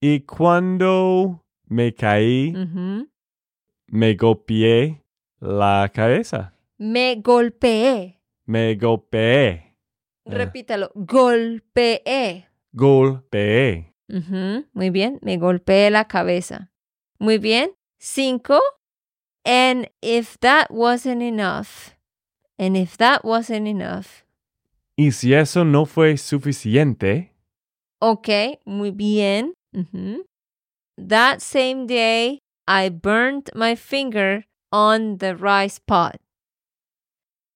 Y 0.00 0.20
cuando 0.20 1.42
me 1.68 1.92
caí, 1.94 2.52
me 3.88 4.14
golpeé 4.16 5.02
la 5.40 5.88
cabeza. 5.94 6.52
Me 6.78 7.16
golpeé. 7.22 8.20
Me 8.46 8.74
golpeé. 8.74 9.76
Ah. 10.26 10.34
Repítalo, 10.34 10.90
golpeé. 10.94 12.48
Golpeé. 12.72 13.94
Muy 14.72 14.90
bien, 14.90 15.18
me 15.22 15.36
golpeé 15.38 15.90
la 15.90 16.06
cabeza. 16.06 16.70
Muy 17.18 17.38
bien. 17.38 17.70
Cinco. 17.98 18.60
And 19.44 19.88
if 20.00 20.38
that 20.40 20.70
wasn't 20.70 21.22
enough, 21.22 21.96
and 22.58 22.76
if 22.76 22.96
that 22.98 23.24
wasn't 23.24 23.66
enough, 23.68 24.24
Y 24.98 25.10
si 25.10 25.32
eso 25.34 25.64
no 25.64 25.84
fue 25.86 26.16
suficiente, 26.16 27.30
ok, 28.00 28.58
muy 28.66 28.90
bien. 28.90 29.54
Ujú. 29.74 30.24
That 30.98 31.40
same 31.40 31.86
day, 31.86 32.38
I 32.68 32.90
burned 32.90 33.50
my 33.54 33.74
finger 33.74 34.44
on 34.70 35.16
the 35.18 35.34
rice 35.34 35.78
pot. 35.78 36.16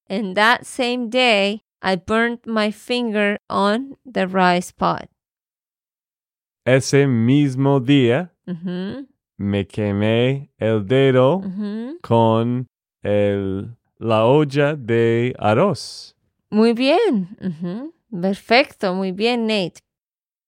And 0.09 0.35
that 0.37 0.65
same 0.67 1.11
day, 1.11 1.61
I 1.83 1.97
burned 1.97 2.47
my 2.47 2.71
finger 2.71 3.39
on 3.51 3.97
the 4.05 4.27
rice 4.27 4.73
pot. 4.73 5.09
ese 6.65 7.07
mismo 7.07 7.79
día 7.81 8.33
Ujú, 8.49 9.07
me 9.39 9.65
quemé 9.67 10.49
el 10.59 10.85
dedo 10.87 11.37
ujú. 11.39 11.99
con 12.03 12.67
el, 13.05 13.77
la 13.99 14.25
olla 14.27 14.75
de 14.77 15.35
arroz. 15.39 16.15
Muy 16.51 16.73
bien. 16.73 17.37
ujú. 17.41 17.93
Perfecto, 18.21 18.95
muy 18.95 19.13
bien, 19.13 19.47
Nate. 19.47 19.81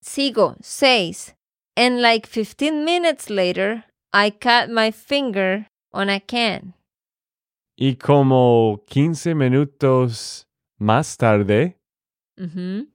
Sigo. 0.00 0.56
Seis. 0.62 1.34
And 1.76 2.00
like 2.00 2.28
15 2.28 2.84
minutes 2.84 3.28
later, 3.30 3.84
I 4.12 4.30
cut 4.30 4.68
my 4.70 4.90
finger 4.90 5.66
on 5.92 6.08
a 6.08 6.20
can. 6.20 6.74
Y 7.76 7.94
como 7.96 8.82
15 8.88 9.34
minutos 9.34 10.46
más 10.78 11.16
tarde, 11.16 11.76
Ujú. 12.36 12.88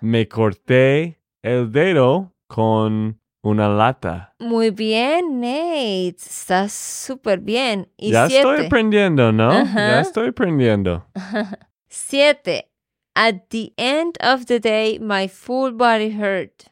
me 0.00 0.26
corté 0.28 1.18
el 1.42 1.70
dedo 1.72 2.32
con 2.46 3.20
una 3.44 3.68
lata. 3.68 4.34
Muy 4.40 4.70
bien, 4.70 5.40
Nate. 5.40 6.16
Estás 6.16 6.72
súper 6.72 7.40
bien. 7.40 7.88
Y 7.96 8.10
ya 8.10 8.26
siete. 8.28 8.48
estoy 8.50 8.66
aprendiendo, 8.66 9.32
¿no? 9.32 9.52
Ya 9.52 10.00
estoy 10.00 10.28
aprendiendo. 10.28 11.06
siete. 11.88 12.70
At 13.14 13.48
the 13.50 13.72
end 13.76 14.16
of 14.20 14.46
the 14.46 14.58
day, 14.58 14.98
my 14.98 15.28
full 15.28 15.70
body 15.72 16.10
hurt. 16.10 16.64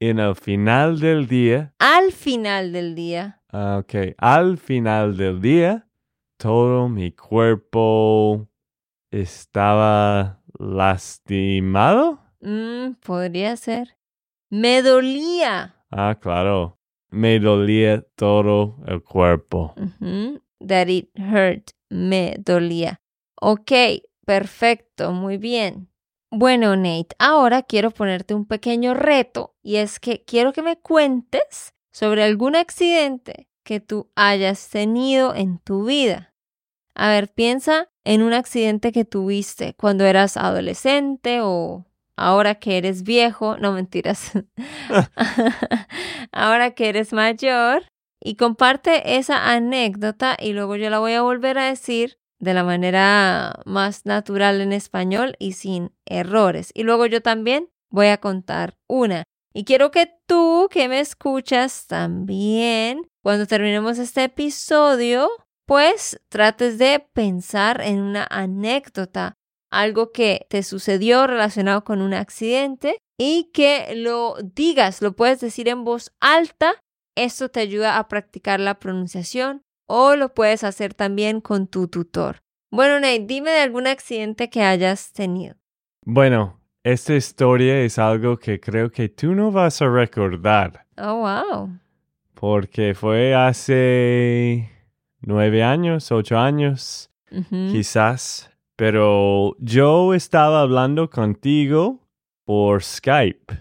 En 0.00 0.18
el 0.18 0.34
final 0.36 0.98
del 1.00 1.26
día, 1.26 1.74
Al 1.78 2.12
final 2.12 2.72
del 2.72 2.94
día. 2.94 3.40
ah, 3.52 3.78
ok, 3.80 4.14
al 4.18 4.58
final 4.58 5.16
del 5.16 5.40
día, 5.40 5.88
todo 6.38 6.88
mi 6.88 7.12
cuerpo 7.12 8.48
estaba 9.12 10.42
lastimado. 10.58 12.20
Mm, 12.40 12.94
podría 13.04 13.56
ser. 13.56 13.96
Me 14.52 14.82
dolía. 14.82 15.82
Ah, 15.90 16.18
claro. 16.20 16.78
Me 17.08 17.40
dolía 17.40 18.04
todo 18.16 18.76
el 18.86 19.02
cuerpo. 19.02 19.74
That 20.58 20.88
it 20.88 21.08
hurt. 21.16 21.70
Me 21.88 22.36
dolía. 22.38 23.00
Ok, 23.40 23.72
perfecto, 24.26 25.12
muy 25.12 25.38
bien. 25.38 25.88
Bueno, 26.30 26.76
Nate, 26.76 27.16
ahora 27.18 27.62
quiero 27.62 27.92
ponerte 27.92 28.34
un 28.34 28.44
pequeño 28.44 28.92
reto 28.92 29.56
y 29.62 29.76
es 29.76 29.98
que 29.98 30.22
quiero 30.22 30.52
que 30.52 30.60
me 30.60 30.78
cuentes 30.78 31.72
sobre 31.90 32.22
algún 32.22 32.54
accidente 32.54 33.48
que 33.64 33.80
tú 33.80 34.10
hayas 34.16 34.68
tenido 34.68 35.34
en 35.34 35.60
tu 35.60 35.86
vida. 35.86 36.34
A 36.94 37.08
ver, 37.08 37.32
piensa 37.32 37.88
en 38.04 38.22
un 38.22 38.34
accidente 38.34 38.92
que 38.92 39.06
tuviste 39.06 39.72
cuando 39.78 40.04
eras 40.04 40.36
adolescente 40.36 41.38
o 41.40 41.86
ahora 42.16 42.56
que 42.56 42.78
eres 42.78 43.02
viejo, 43.02 43.56
no 43.58 43.72
mentiras, 43.72 44.32
ahora 46.32 46.72
que 46.72 46.88
eres 46.88 47.12
mayor 47.12 47.84
y 48.20 48.36
comparte 48.36 49.16
esa 49.16 49.50
anécdota 49.50 50.36
y 50.38 50.52
luego 50.52 50.76
yo 50.76 50.90
la 50.90 50.98
voy 50.98 51.12
a 51.12 51.22
volver 51.22 51.58
a 51.58 51.66
decir 51.66 52.18
de 52.38 52.54
la 52.54 52.64
manera 52.64 53.60
más 53.66 54.04
natural 54.04 54.60
en 54.60 54.72
español 54.72 55.36
y 55.38 55.52
sin 55.52 55.92
errores. 56.06 56.70
Y 56.74 56.82
luego 56.82 57.06
yo 57.06 57.22
también 57.22 57.68
voy 57.90 58.08
a 58.08 58.18
contar 58.18 58.76
una. 58.88 59.22
Y 59.54 59.64
quiero 59.64 59.90
que 59.90 60.10
tú 60.26 60.68
que 60.70 60.88
me 60.88 61.00
escuchas 61.00 61.86
también, 61.86 63.06
cuando 63.22 63.46
terminemos 63.46 63.98
este 63.98 64.24
episodio, 64.24 65.30
pues 65.66 66.20
trates 66.28 66.78
de 66.78 67.06
pensar 67.12 67.80
en 67.80 68.00
una 68.00 68.26
anécdota, 68.28 69.34
algo 69.72 70.12
que 70.12 70.46
te 70.50 70.62
sucedió 70.62 71.26
relacionado 71.26 71.82
con 71.82 72.02
un 72.02 72.14
accidente 72.14 72.98
y 73.18 73.50
que 73.52 73.94
lo 73.96 74.36
digas, 74.54 75.02
lo 75.02 75.12
puedes 75.12 75.40
decir 75.40 75.68
en 75.68 75.82
voz 75.82 76.12
alta. 76.20 76.74
Esto 77.16 77.48
te 77.48 77.60
ayuda 77.60 77.98
a 77.98 78.06
practicar 78.06 78.60
la 78.60 78.78
pronunciación 78.78 79.62
o 79.86 80.14
lo 80.14 80.34
puedes 80.34 80.62
hacer 80.62 80.94
también 80.94 81.40
con 81.40 81.66
tu 81.66 81.88
tutor. 81.88 82.42
Bueno, 82.70 83.00
Nate, 83.00 83.24
dime 83.26 83.50
de 83.50 83.60
algún 83.60 83.86
accidente 83.86 84.50
que 84.50 84.62
hayas 84.62 85.12
tenido. 85.12 85.56
Bueno, 86.04 86.60
esta 86.84 87.14
historia 87.14 87.80
es 87.80 87.98
algo 87.98 88.38
que 88.38 88.60
creo 88.60 88.90
que 88.90 89.08
tú 89.08 89.34
no 89.34 89.50
vas 89.50 89.80
a 89.82 89.88
recordar. 89.88 90.86
Oh, 90.98 91.16
wow. 91.16 91.78
Porque 92.34 92.94
fue 92.94 93.34
hace 93.34 94.70
nueve 95.20 95.62
años, 95.62 96.10
ocho 96.12 96.38
años, 96.38 97.10
quizás. 97.70 98.51
Pero 98.82 99.54
yo 99.60 100.12
estaba 100.12 100.62
hablando 100.62 101.08
contigo 101.08 102.00
por 102.44 102.82
Skype. 102.82 103.54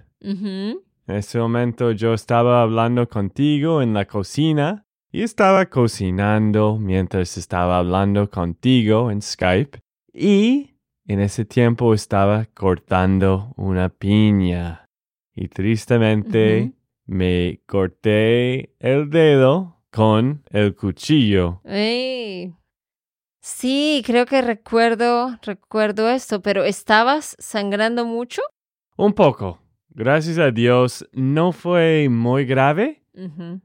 En 1.06 1.16
ese 1.16 1.38
momento 1.38 1.92
yo 1.92 2.16
estaba 2.16 2.64
hablando 2.64 3.08
contigo 3.08 3.84
en 3.84 3.94
la 3.94 4.08
cocina 4.08 4.84
y 5.12 5.22
estaba 5.22 5.68
cocinando 5.68 6.80
mientras 6.80 7.38
estaba 7.38 7.78
hablando 7.78 8.32
contigo 8.32 9.12
en 9.12 9.22
Skype. 9.22 9.78
Y 10.12 10.80
en 11.06 11.20
ese 11.20 11.46
tiempo 11.46 11.94
estaba 11.94 12.46
cortando 12.46 13.54
una 13.58 13.90
piña. 13.90 14.86
Y 15.36 15.50
tristemente 15.50 16.74
me 17.06 17.62
corté 17.68 18.74
el 18.80 19.12
dedo 19.12 19.84
con 19.92 20.42
el 20.50 20.76
cuchillo. 20.76 21.62
Sí, 23.42 24.04
creo 24.06 24.28
que 24.28 24.42
recuerdo, 24.44 25.40
recuerdo 25.42 26.10
esto, 26.10 26.44
pero 26.44 26.64
¿estabas 26.64 27.36
sangrando 27.40 28.06
mucho? 28.06 28.44
Un 28.98 29.14
poco. 29.14 29.60
Gracias 29.90 30.38
a 30.38 30.52
Dios 30.52 31.08
no 31.12 31.52
fue 31.52 32.08
muy 32.08 32.46
grave, 32.46 33.04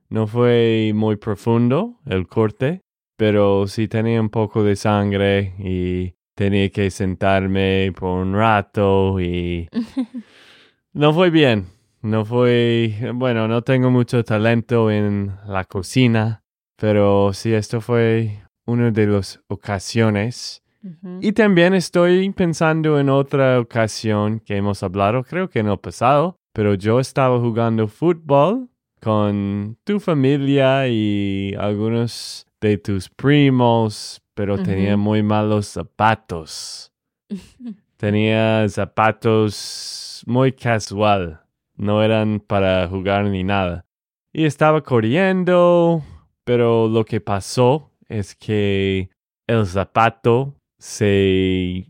no 0.08 0.26
fue 0.26 0.92
muy 0.94 1.16
profundo 1.16 2.00
el 2.06 2.26
corte, 2.26 2.80
pero 3.16 3.66
sí 3.66 3.86
tenía 3.86 4.20
un 4.20 4.30
poco 4.30 4.64
de 4.64 4.76
sangre 4.76 5.54
y 5.58 6.14
tenía 6.34 6.70
que 6.70 6.90
sentarme 6.90 7.92
por 7.94 8.18
un 8.18 8.34
rato 8.34 9.20
y 9.20 9.68
no 10.94 11.12
fue 11.12 11.30
bien. 11.30 11.66
No 12.00 12.24
fue, 12.24 13.10
bueno, 13.14 13.48
no 13.48 13.62
tengo 13.62 13.90
mucho 13.90 14.24
talento 14.24 14.90
en 14.90 15.36
la 15.46 15.64
cocina, 15.64 16.44
pero 16.76 17.32
sí, 17.32 17.52
esto 17.52 17.80
fue 17.80 18.45
una 18.66 18.90
de 18.90 19.06
las 19.06 19.40
ocasiones. 19.48 20.62
Y 21.20 21.32
también 21.32 21.74
estoy 21.74 22.30
pensando 22.30 23.00
en 23.00 23.08
otra 23.08 23.58
ocasión 23.58 24.38
que 24.38 24.56
hemos 24.56 24.84
hablado, 24.84 25.24
creo 25.24 25.50
que 25.50 25.58
en 25.58 25.66
el 25.68 25.78
pasado, 25.78 26.38
pero 26.52 26.74
yo 26.74 27.00
estaba 27.00 27.40
jugando 27.40 27.88
fútbol 27.88 28.68
con 29.00 29.76
tu 29.82 29.98
familia 29.98 30.86
y 30.86 31.54
algunos 31.58 32.46
de 32.60 32.78
tus 32.78 33.08
primos, 33.08 34.22
pero 34.34 34.62
tenía 34.62 34.96
muy 34.96 35.24
malos 35.24 35.66
zapatos. 35.66 36.92
tenía 37.96 38.68
zapatos 38.68 40.22
muy 40.26 40.52
casual, 40.52 41.40
no 41.76 42.02
eran 42.02 42.38
para 42.38 42.86
jugar 42.86 43.24
ni 43.24 43.42
nada. 43.42 43.84
Y 44.32 44.44
estaba 44.44 44.82
corriendo, 44.82 46.02
pero 46.44 46.88
lo 46.88 47.04
que 47.04 47.20
pasó 47.20 47.90
es 48.08 48.34
que 48.34 49.10
el 49.46 49.66
zapato 49.66 50.54
se, 50.78 51.86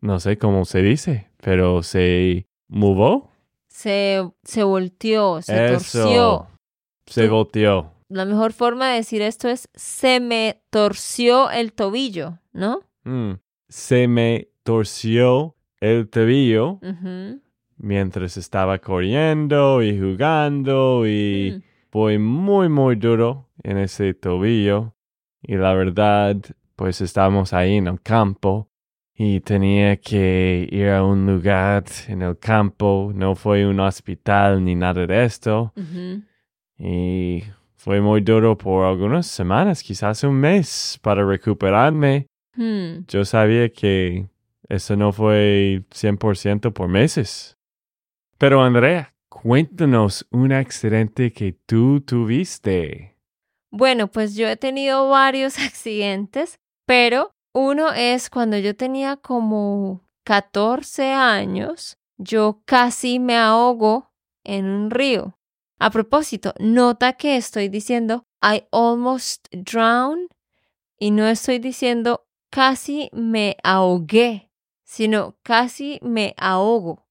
no 0.00 0.20
sé 0.20 0.38
cómo 0.38 0.64
se 0.64 0.82
dice, 0.82 1.30
pero 1.40 1.82
se 1.82 2.46
movió 2.68 3.30
se, 3.78 4.28
se 4.42 4.64
volteó, 4.64 5.40
se 5.40 5.68
torció. 5.68 6.48
Se 7.06 7.28
volteó. 7.28 7.92
La 8.08 8.24
mejor 8.24 8.52
forma 8.52 8.88
de 8.88 8.96
decir 8.96 9.22
esto 9.22 9.48
es 9.48 9.68
se 9.72 10.18
me 10.18 10.62
torció 10.70 11.48
el 11.48 11.72
tobillo, 11.72 12.40
¿no? 12.52 12.80
Mm. 13.04 13.34
Se 13.68 14.08
me 14.08 14.48
torció 14.64 15.54
el 15.80 16.08
tobillo 16.08 16.80
mientras 17.76 18.36
estaba 18.36 18.78
corriendo 18.78 19.80
y 19.80 19.96
jugando 19.96 21.06
y 21.06 21.52
mm. 21.56 21.62
fue 21.92 22.18
muy, 22.18 22.68
muy 22.68 22.96
duro 22.96 23.48
en 23.62 23.78
ese 23.78 24.12
tobillo. 24.12 24.96
Y 25.42 25.56
la 25.56 25.74
verdad, 25.74 26.36
pues 26.76 27.00
estábamos 27.00 27.52
ahí 27.52 27.76
en 27.76 27.86
el 27.86 28.00
campo 28.00 28.68
y 29.14 29.40
tenía 29.40 29.96
que 29.96 30.68
ir 30.70 30.88
a 30.90 31.04
un 31.04 31.26
lugar 31.26 31.84
en 32.06 32.22
el 32.22 32.38
campo, 32.38 33.10
no 33.12 33.34
fue 33.34 33.66
un 33.66 33.80
hospital 33.80 34.64
ni 34.64 34.76
nada 34.76 35.06
de 35.06 35.24
esto. 35.24 35.72
Y 36.78 37.42
fue 37.74 38.00
muy 38.00 38.20
duro 38.20 38.56
por 38.56 38.84
algunas 38.84 39.26
semanas, 39.26 39.82
quizás 39.82 40.22
un 40.22 40.34
mes, 40.34 41.00
para 41.02 41.24
recuperarme. 41.24 42.28
Hmm. 42.54 43.04
Yo 43.08 43.24
sabía 43.24 43.68
que 43.70 44.28
eso 44.68 44.94
no 44.94 45.12
fue 45.12 45.82
100% 45.90 46.72
por 46.72 46.88
meses. 46.88 47.56
Pero 48.38 48.62
Andrea, 48.62 49.14
cuéntanos 49.28 50.28
un 50.30 50.52
accidente 50.52 51.32
que 51.32 51.52
tú 51.66 52.00
tuviste. 52.02 53.17
Bueno, 53.70 54.08
pues 54.10 54.34
yo 54.34 54.48
he 54.48 54.56
tenido 54.56 55.08
varios 55.08 55.58
accidentes, 55.58 56.58
pero 56.86 57.32
uno 57.54 57.92
es 57.92 58.30
cuando 58.30 58.58
yo 58.58 58.76
tenía 58.76 59.16
como 59.16 60.08
14 60.24 61.12
años, 61.12 61.98
yo 62.16 62.62
casi 62.64 63.18
me 63.18 63.36
ahogo 63.36 64.10
en 64.44 64.66
un 64.66 64.90
río. 64.90 65.38
A 65.78 65.90
propósito, 65.90 66.54
nota 66.58 67.12
que 67.12 67.36
estoy 67.36 67.68
diciendo 67.68 68.24
I 68.42 68.66
almost 68.72 69.46
drowned 69.52 70.28
y 70.98 71.10
no 71.10 71.26
estoy 71.26 71.58
diciendo 71.58 72.26
casi 72.50 73.10
me 73.12 73.56
ahogué, 73.62 74.50
sino 74.84 75.36
casi 75.42 75.98
me 76.02 76.34
ahogo. 76.36 77.06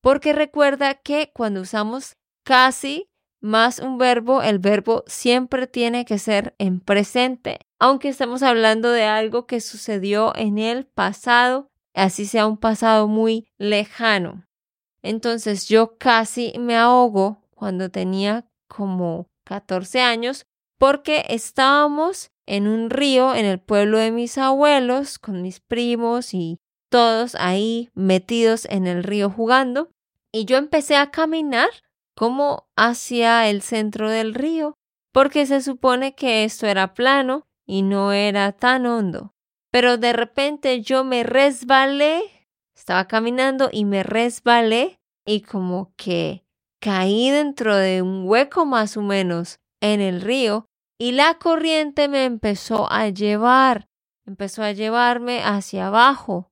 Porque 0.00 0.32
recuerda 0.32 0.94
que 0.94 1.32
cuando 1.34 1.62
usamos 1.62 2.16
casi 2.44 3.08
más 3.44 3.78
un 3.78 3.98
verbo, 3.98 4.42
el 4.42 4.58
verbo 4.58 5.04
siempre 5.06 5.66
tiene 5.66 6.06
que 6.06 6.18
ser 6.18 6.54
en 6.56 6.80
presente, 6.80 7.58
aunque 7.78 8.08
estemos 8.08 8.42
hablando 8.42 8.90
de 8.90 9.04
algo 9.04 9.46
que 9.46 9.60
sucedió 9.60 10.34
en 10.34 10.56
el 10.56 10.86
pasado, 10.86 11.70
así 11.92 12.24
sea 12.24 12.46
un 12.46 12.56
pasado 12.56 13.06
muy 13.06 13.46
lejano. 13.58 14.46
Entonces 15.02 15.68
yo 15.68 15.98
casi 15.98 16.54
me 16.58 16.74
ahogo 16.74 17.36
cuando 17.54 17.90
tenía 17.90 18.46
como 18.66 19.28
14 19.44 20.00
años 20.00 20.46
porque 20.78 21.26
estábamos 21.28 22.30
en 22.46 22.66
un 22.66 22.88
río 22.88 23.34
en 23.34 23.44
el 23.44 23.60
pueblo 23.60 23.98
de 23.98 24.10
mis 24.10 24.38
abuelos 24.38 25.18
con 25.18 25.42
mis 25.42 25.60
primos 25.60 26.32
y 26.32 26.60
todos 26.88 27.34
ahí 27.34 27.90
metidos 27.92 28.64
en 28.70 28.86
el 28.86 29.04
río 29.04 29.28
jugando 29.28 29.90
y 30.32 30.46
yo 30.46 30.56
empecé 30.56 30.96
a 30.96 31.10
caminar 31.10 31.68
como 32.14 32.68
hacia 32.76 33.48
el 33.48 33.62
centro 33.62 34.10
del 34.10 34.34
río, 34.34 34.74
porque 35.12 35.46
se 35.46 35.60
supone 35.60 36.14
que 36.14 36.44
esto 36.44 36.66
era 36.66 36.94
plano 36.94 37.46
y 37.66 37.82
no 37.82 38.12
era 38.12 38.52
tan 38.52 38.86
hondo. 38.86 39.34
Pero 39.70 39.98
de 39.98 40.12
repente 40.12 40.82
yo 40.82 41.04
me 41.04 41.24
resbalé, 41.24 42.48
estaba 42.76 43.06
caminando 43.06 43.68
y 43.72 43.84
me 43.84 44.02
resbalé 44.02 45.00
y 45.26 45.40
como 45.40 45.92
que 45.96 46.44
caí 46.80 47.30
dentro 47.30 47.76
de 47.76 48.02
un 48.02 48.28
hueco 48.28 48.66
más 48.66 48.96
o 48.96 49.02
menos 49.02 49.58
en 49.80 50.00
el 50.00 50.20
río 50.20 50.66
y 50.98 51.12
la 51.12 51.34
corriente 51.38 52.08
me 52.08 52.24
empezó 52.24 52.90
a 52.90 53.08
llevar, 53.08 53.88
empezó 54.26 54.62
a 54.62 54.72
llevarme 54.72 55.42
hacia 55.42 55.88
abajo. 55.88 56.50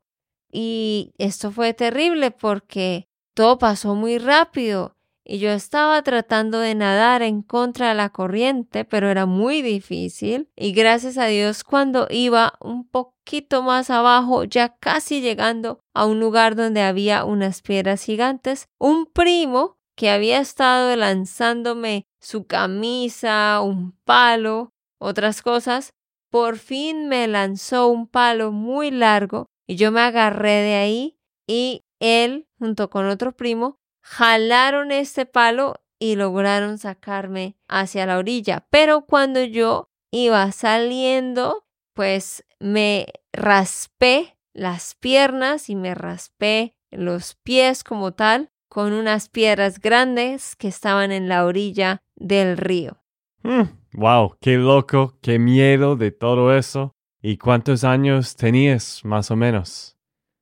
Y 0.51 1.13
esto 1.19 1.51
fue 1.51 1.75
terrible 1.75 2.31
porque 2.31 3.07
todo 3.35 3.59
pasó 3.59 3.95
muy 3.95 4.19
rápido 4.19 4.97
y 5.25 5.39
yo 5.39 5.51
estaba 5.51 6.03
tratando 6.03 6.59
de 6.59 6.75
nadar 6.75 7.23
en 7.23 7.43
contra 7.43 7.91
de 7.91 7.95
la 7.95 8.11
corriente, 8.11 8.85
pero 8.85 9.09
era 9.09 9.27
muy 9.27 9.63
difícil 9.63 10.49
y 10.57 10.73
gracias 10.73 11.19
a 11.19 11.27
Dios 11.27 11.65
cuando 11.65 12.07
iba 12.11 12.55
un 12.61 12.89
poquito 12.89 13.63
más 13.63 13.91
abajo, 13.91 14.45
ya 14.45 14.77
casi 14.79 15.21
llegando 15.21 15.81
a 15.95 16.07
un 16.07 16.21
lugar 16.21 16.57
donde 16.57 16.83
había 16.83 17.25
unas 17.25 17.63
piedras 17.63 18.05
gigantes, 18.05 18.69
un 18.79 19.07
primo 19.07 19.79
que 19.97 20.11
había 20.11 20.41
estado 20.41 20.95
lanzándome 20.97 22.07
su 22.21 22.47
camisa, 22.47 23.61
un 23.63 23.93
palo, 24.05 24.71
otras 24.99 25.43
cosas, 25.43 25.93
por 26.31 26.57
fin 26.57 27.09
me 27.09 27.29
lanzó 27.29 27.89
un 27.89 28.07
palo 28.07 28.53
muy 28.53 28.91
largo 28.91 29.47
y 29.67 29.77
yo 29.77 29.93
me 29.93 30.01
agarré 30.01 30.63
de 30.63 30.75
ahí 30.75 31.19
y 31.47 31.83
él, 32.01 32.49
junto 32.59 32.91
con 32.91 33.07
otro 33.07 33.33
primo, 33.33 33.79
jalaron 34.03 34.93
este 34.93 35.27
palo 35.27 35.77
y 35.99 36.17
lograron 36.17 36.79
sacarme 36.79 37.57
hacia 37.69 38.07
la 38.07 38.19
orilla. 38.19 38.67
Pero 38.71 39.07
cuando 39.07 39.43
yo 39.43 39.89
iba 40.11 40.51
saliendo, 40.53 41.65
pues 41.95 42.45
me 42.59 43.07
raspé 43.33 44.37
las 44.53 44.95
piernas 44.97 45.71
y 45.71 45.77
me 45.77 45.95
raspé 45.95 46.75
los 46.91 47.37
pies 47.37 47.85
como 47.85 48.13
tal 48.13 48.51
con 48.69 48.93
unas 48.93 49.29
piedras 49.29 49.81
grandes 49.81 50.57
que 50.57 50.69
estaban 50.69 51.13
en 51.13 51.29
la 51.29 51.45
orilla 51.45 52.03
del 52.17 52.57
río. 52.57 53.03
wow, 53.43 54.29
mm, 54.29 54.37
qué 54.41 54.57
loco, 54.57 55.19
qué 55.23 55.39
miedo 55.39 55.97
de 55.97 56.11
todo 56.11 56.57
eso. 56.57 56.93
¿Y 57.21 57.37
cuántos 57.37 57.85
años 57.85 58.35
tenías 58.35 59.05
más 59.05 59.31
o 59.31 59.37
menos? 59.37 59.97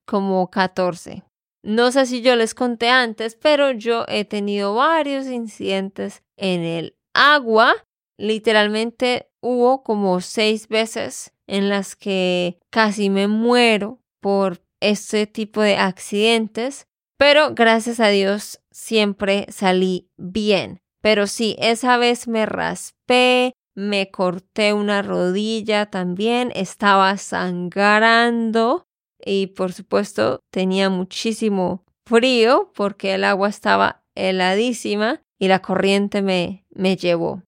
Como 0.06 0.48
14. 0.48 1.24
No 1.62 1.92
sé 1.92 2.06
si 2.06 2.22
yo 2.22 2.36
les 2.36 2.54
conté 2.54 2.88
antes, 2.88 3.34
pero 3.36 3.70
yo 3.70 4.04
he 4.08 4.24
tenido 4.24 4.74
varios 4.74 5.26
incidentes 5.26 6.22
en 6.36 6.62
el 6.62 6.96
agua. 7.14 7.74
Literalmente 8.18 9.30
hubo 9.42 9.82
como 9.82 10.20
seis 10.20 10.68
veces 10.68 11.32
en 11.46 11.68
las 11.68 11.96
que 11.96 12.58
casi 12.70 13.10
me 13.10 13.28
muero 13.28 14.00
por 14.20 14.62
este 14.80 15.26
tipo 15.26 15.60
de 15.60 15.76
accidentes, 15.76 16.86
pero 17.18 17.54
gracias 17.54 18.00
a 18.00 18.08
Dios 18.08 18.62
siempre 18.70 19.46
salí 19.50 20.08
bien. 20.16 20.80
Pero 21.02 21.26
sí, 21.26 21.56
esa 21.58 21.96
vez 21.96 22.28
me 22.28 22.46
raspé, 22.46 23.52
me 23.74 24.10
corté 24.10 24.72
una 24.72 25.02
rodilla 25.02 25.86
también, 25.86 26.52
estaba 26.54 27.16
sangrando 27.16 28.86
y 29.24 29.48
por 29.48 29.72
supuesto 29.72 30.40
tenía 30.50 30.90
muchísimo 30.90 31.84
frío 32.06 32.70
porque 32.74 33.14
el 33.14 33.24
agua 33.24 33.48
estaba 33.48 34.02
heladísima 34.14 35.22
y 35.38 35.48
la 35.48 35.62
corriente 35.62 36.22
me, 36.22 36.64
me 36.70 36.96
llevó. 36.96 37.42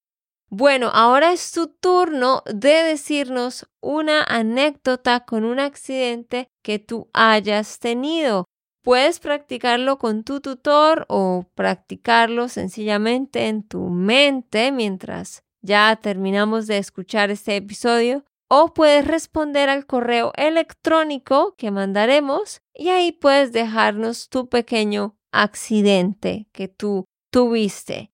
Bueno, 0.49 0.91
ahora 0.93 1.33
es 1.33 1.51
tu 1.51 1.67
turno 1.67 2.43
de 2.45 2.83
decirnos 2.83 3.67
una 3.81 4.23
anécdota 4.23 5.25
con 5.25 5.45
un 5.45 5.59
accidente 5.59 6.47
que 6.63 6.77
tú 6.77 7.09
hayas 7.11 7.79
tenido. 7.79 8.45
Puedes 8.83 9.19
practicarlo 9.19 9.97
con 9.97 10.23
tu 10.23 10.41
tutor 10.41 11.05
o 11.09 11.45
practicarlo 11.55 12.49
sencillamente 12.49 13.47
en 13.47 13.63
tu 13.63 13.89
mente 13.89 14.71
mientras 14.71 15.43
ya 15.63 15.97
terminamos 16.01 16.67
de 16.67 16.77
escuchar 16.77 17.31
este 17.31 17.55
episodio 17.55 18.25
o 18.47 18.73
puedes 18.73 19.07
responder 19.07 19.69
al 19.69 19.85
correo 19.85 20.31
electrónico 20.35 21.55
que 21.57 21.71
mandaremos 21.71 22.61
y 22.73 22.89
ahí 22.89 23.11
puedes 23.11 23.51
dejarnos 23.51 24.29
tu 24.29 24.49
pequeño 24.49 25.17
accidente 25.31 26.47
que 26.51 26.67
tú 26.67 27.05
tuviste. 27.31 28.11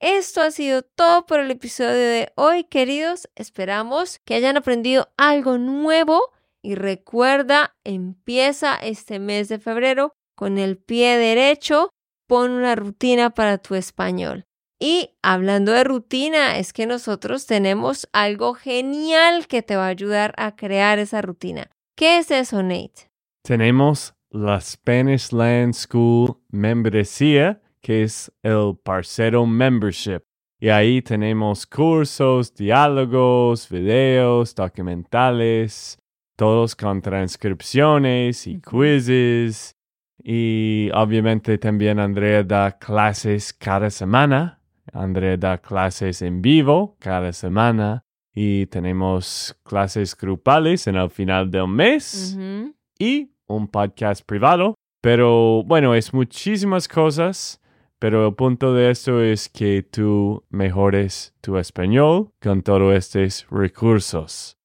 Esto 0.00 0.40
ha 0.42 0.50
sido 0.50 0.82
todo 0.82 1.26
por 1.26 1.38
el 1.38 1.50
episodio 1.52 1.92
de 1.92 2.32
hoy, 2.34 2.64
queridos. 2.64 3.28
Esperamos 3.36 4.18
que 4.24 4.34
hayan 4.34 4.56
aprendido 4.56 5.12
algo 5.16 5.58
nuevo 5.58 6.32
y 6.60 6.74
recuerda, 6.74 7.76
empieza 7.84 8.74
este 8.74 9.20
mes 9.20 9.48
de 9.48 9.60
febrero 9.60 10.12
con 10.34 10.58
el 10.58 10.76
pie 10.76 11.18
derecho, 11.18 11.90
pon 12.26 12.50
una 12.50 12.74
rutina 12.74 13.30
para 13.30 13.58
tu 13.58 13.76
español. 13.76 14.44
Y 14.84 15.10
hablando 15.22 15.70
de 15.70 15.84
rutina, 15.84 16.58
es 16.58 16.72
que 16.72 16.86
nosotros 16.86 17.46
tenemos 17.46 18.08
algo 18.12 18.54
genial 18.54 19.46
que 19.46 19.62
te 19.62 19.76
va 19.76 19.86
a 19.86 19.90
ayudar 19.90 20.34
a 20.36 20.56
crear 20.56 20.98
esa 20.98 21.22
rutina. 21.22 21.70
¿Qué 21.96 22.18
es 22.18 22.32
eso, 22.32 22.64
Nate? 22.64 23.08
Tenemos 23.44 24.12
la 24.30 24.60
Spanish 24.60 25.30
Land 25.30 25.74
School 25.74 26.36
membresía 26.50 27.62
que 27.80 28.02
es 28.02 28.32
el 28.42 28.76
Parcero 28.82 29.46
Membership. 29.46 30.22
Y 30.58 30.68
ahí 30.68 31.00
tenemos 31.00 31.64
cursos, 31.64 32.52
diálogos, 32.52 33.68
videos, 33.68 34.52
documentales, 34.52 35.96
todos 36.36 36.74
con 36.74 37.00
transcripciones 37.00 38.48
y 38.48 38.60
quizzes. 38.60 39.76
Y 40.24 40.90
obviamente 40.92 41.56
también 41.58 42.00
Andrea 42.00 42.42
da 42.42 42.78
clases 42.78 43.52
cada 43.52 43.88
semana. 43.88 44.58
Andrea 44.92 45.36
da 45.36 45.58
clases 45.58 46.22
en 46.22 46.42
vivo 46.42 46.96
cada 46.98 47.32
semana. 47.32 48.04
Y 48.34 48.66
tenemos 48.66 49.54
clases 49.62 50.16
grupales 50.16 50.86
en 50.86 50.96
el 50.96 51.10
final 51.10 51.50
del 51.50 51.68
mes. 51.68 52.36
Y 52.98 53.30
un 53.46 53.68
podcast 53.68 54.24
privado. 54.24 54.74
Pero 55.02 55.62
bueno, 55.64 55.94
es 55.94 56.14
muchísimas 56.14 56.88
cosas. 56.88 57.60
Pero 57.98 58.26
el 58.26 58.34
punto 58.34 58.74
de 58.74 58.90
esto 58.90 59.22
es 59.22 59.48
que 59.48 59.82
tú 59.82 60.44
mejores 60.50 61.34
tu 61.40 61.56
español 61.56 62.32
con 62.40 62.62
todos 62.62 62.94
estos 62.94 63.46
recursos. 63.50 64.56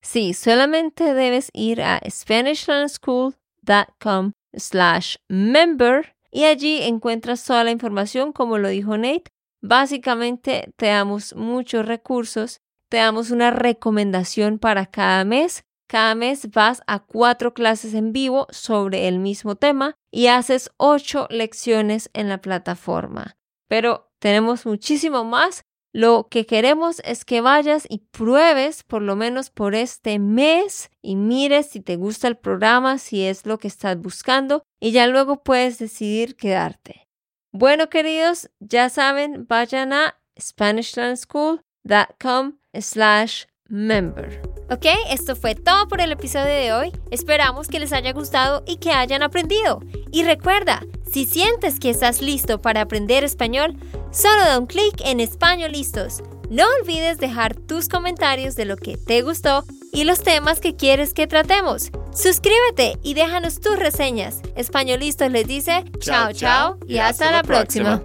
Sí, 0.00 0.32
solamente 0.32 1.12
debes 1.12 1.50
ir 1.52 1.82
a 1.82 2.00
SpanishLandSchool.com 2.08 4.32
slash 4.54 5.16
member 5.28 6.14
y 6.30 6.44
allí 6.44 6.82
encuentras 6.82 7.44
toda 7.44 7.64
la 7.64 7.70
información, 7.70 8.32
como 8.32 8.58
lo 8.58 8.68
dijo 8.68 8.96
Nate. 8.96 9.30
Básicamente 9.62 10.72
te 10.76 10.86
damos 10.86 11.34
muchos 11.34 11.86
recursos, 11.86 12.60
te 12.88 12.96
damos 12.96 13.30
una 13.30 13.50
recomendación 13.50 14.58
para 14.58 14.86
cada 14.86 15.24
mes 15.24 15.64
cada 15.90 16.14
mes 16.14 16.48
vas 16.52 16.84
a 16.86 17.00
cuatro 17.00 17.52
clases 17.52 17.94
en 17.94 18.12
vivo 18.12 18.46
sobre 18.50 19.08
el 19.08 19.18
mismo 19.18 19.56
tema 19.56 19.96
y 20.12 20.28
haces 20.28 20.70
ocho 20.76 21.26
lecciones 21.30 22.10
en 22.12 22.28
la 22.28 22.40
plataforma. 22.40 23.36
Pero 23.66 24.12
tenemos 24.20 24.66
muchísimo 24.66 25.24
más. 25.24 25.64
Lo 25.92 26.28
que 26.30 26.46
queremos 26.46 27.02
es 27.04 27.24
que 27.24 27.40
vayas 27.40 27.84
y 27.88 27.98
pruebes 27.98 28.84
por 28.84 29.02
lo 29.02 29.16
menos 29.16 29.50
por 29.50 29.74
este 29.74 30.20
mes 30.20 30.88
y 31.02 31.16
mires 31.16 31.66
si 31.66 31.80
te 31.80 31.96
gusta 31.96 32.28
el 32.28 32.36
programa, 32.36 32.98
si 32.98 33.24
es 33.24 33.44
lo 33.44 33.58
que 33.58 33.66
estás 33.66 33.98
buscando 33.98 34.62
y 34.78 34.92
ya 34.92 35.08
luego 35.08 35.42
puedes 35.42 35.78
decidir 35.78 36.36
quedarte. 36.36 37.08
Bueno, 37.52 37.88
queridos, 37.88 38.48
ya 38.60 38.88
saben, 38.88 39.46
vayan 39.48 39.92
a 39.92 40.20
SpanishLandSchool.com 40.38 42.58
slash 42.72 43.46
member. 43.68 44.40
Ok, 44.70 44.86
esto 45.08 45.34
fue 45.34 45.56
todo 45.56 45.88
por 45.88 46.00
el 46.00 46.12
episodio 46.12 46.46
de 46.46 46.72
hoy. 46.72 46.92
Esperamos 47.10 47.66
que 47.66 47.80
les 47.80 47.92
haya 47.92 48.12
gustado 48.12 48.62
y 48.68 48.76
que 48.76 48.92
hayan 48.92 49.24
aprendido. 49.24 49.80
Y 50.12 50.22
recuerda, 50.22 50.84
si 51.12 51.26
sientes 51.26 51.80
que 51.80 51.90
estás 51.90 52.22
listo 52.22 52.60
para 52.60 52.82
aprender 52.82 53.24
español, 53.24 53.76
solo 54.12 54.44
da 54.44 54.58
un 54.58 54.66
clic 54.66 55.00
en 55.04 55.20
Español 55.20 55.72
Listos. 55.72 56.22
No 56.50 56.64
olvides 56.80 57.18
dejar 57.18 57.54
tus 57.54 57.88
comentarios 57.88 58.56
de 58.56 58.64
lo 58.64 58.76
que 58.76 58.96
te 58.96 59.22
gustó 59.22 59.64
y 59.92 60.04
los 60.04 60.22
temas 60.22 60.60
que 60.60 60.74
quieres 60.74 61.14
que 61.14 61.26
tratemos. 61.26 61.90
Suscríbete 62.12 62.98
y 63.02 63.14
déjanos 63.14 63.60
tus 63.60 63.78
reseñas. 63.78 64.40
Españolistos 64.56 65.30
les 65.30 65.46
dice 65.46 65.84
chao 66.00 66.32
chao 66.32 66.78
y 66.86 66.98
hasta, 66.98 67.30
la 67.30 67.42
próxima. 67.42 68.02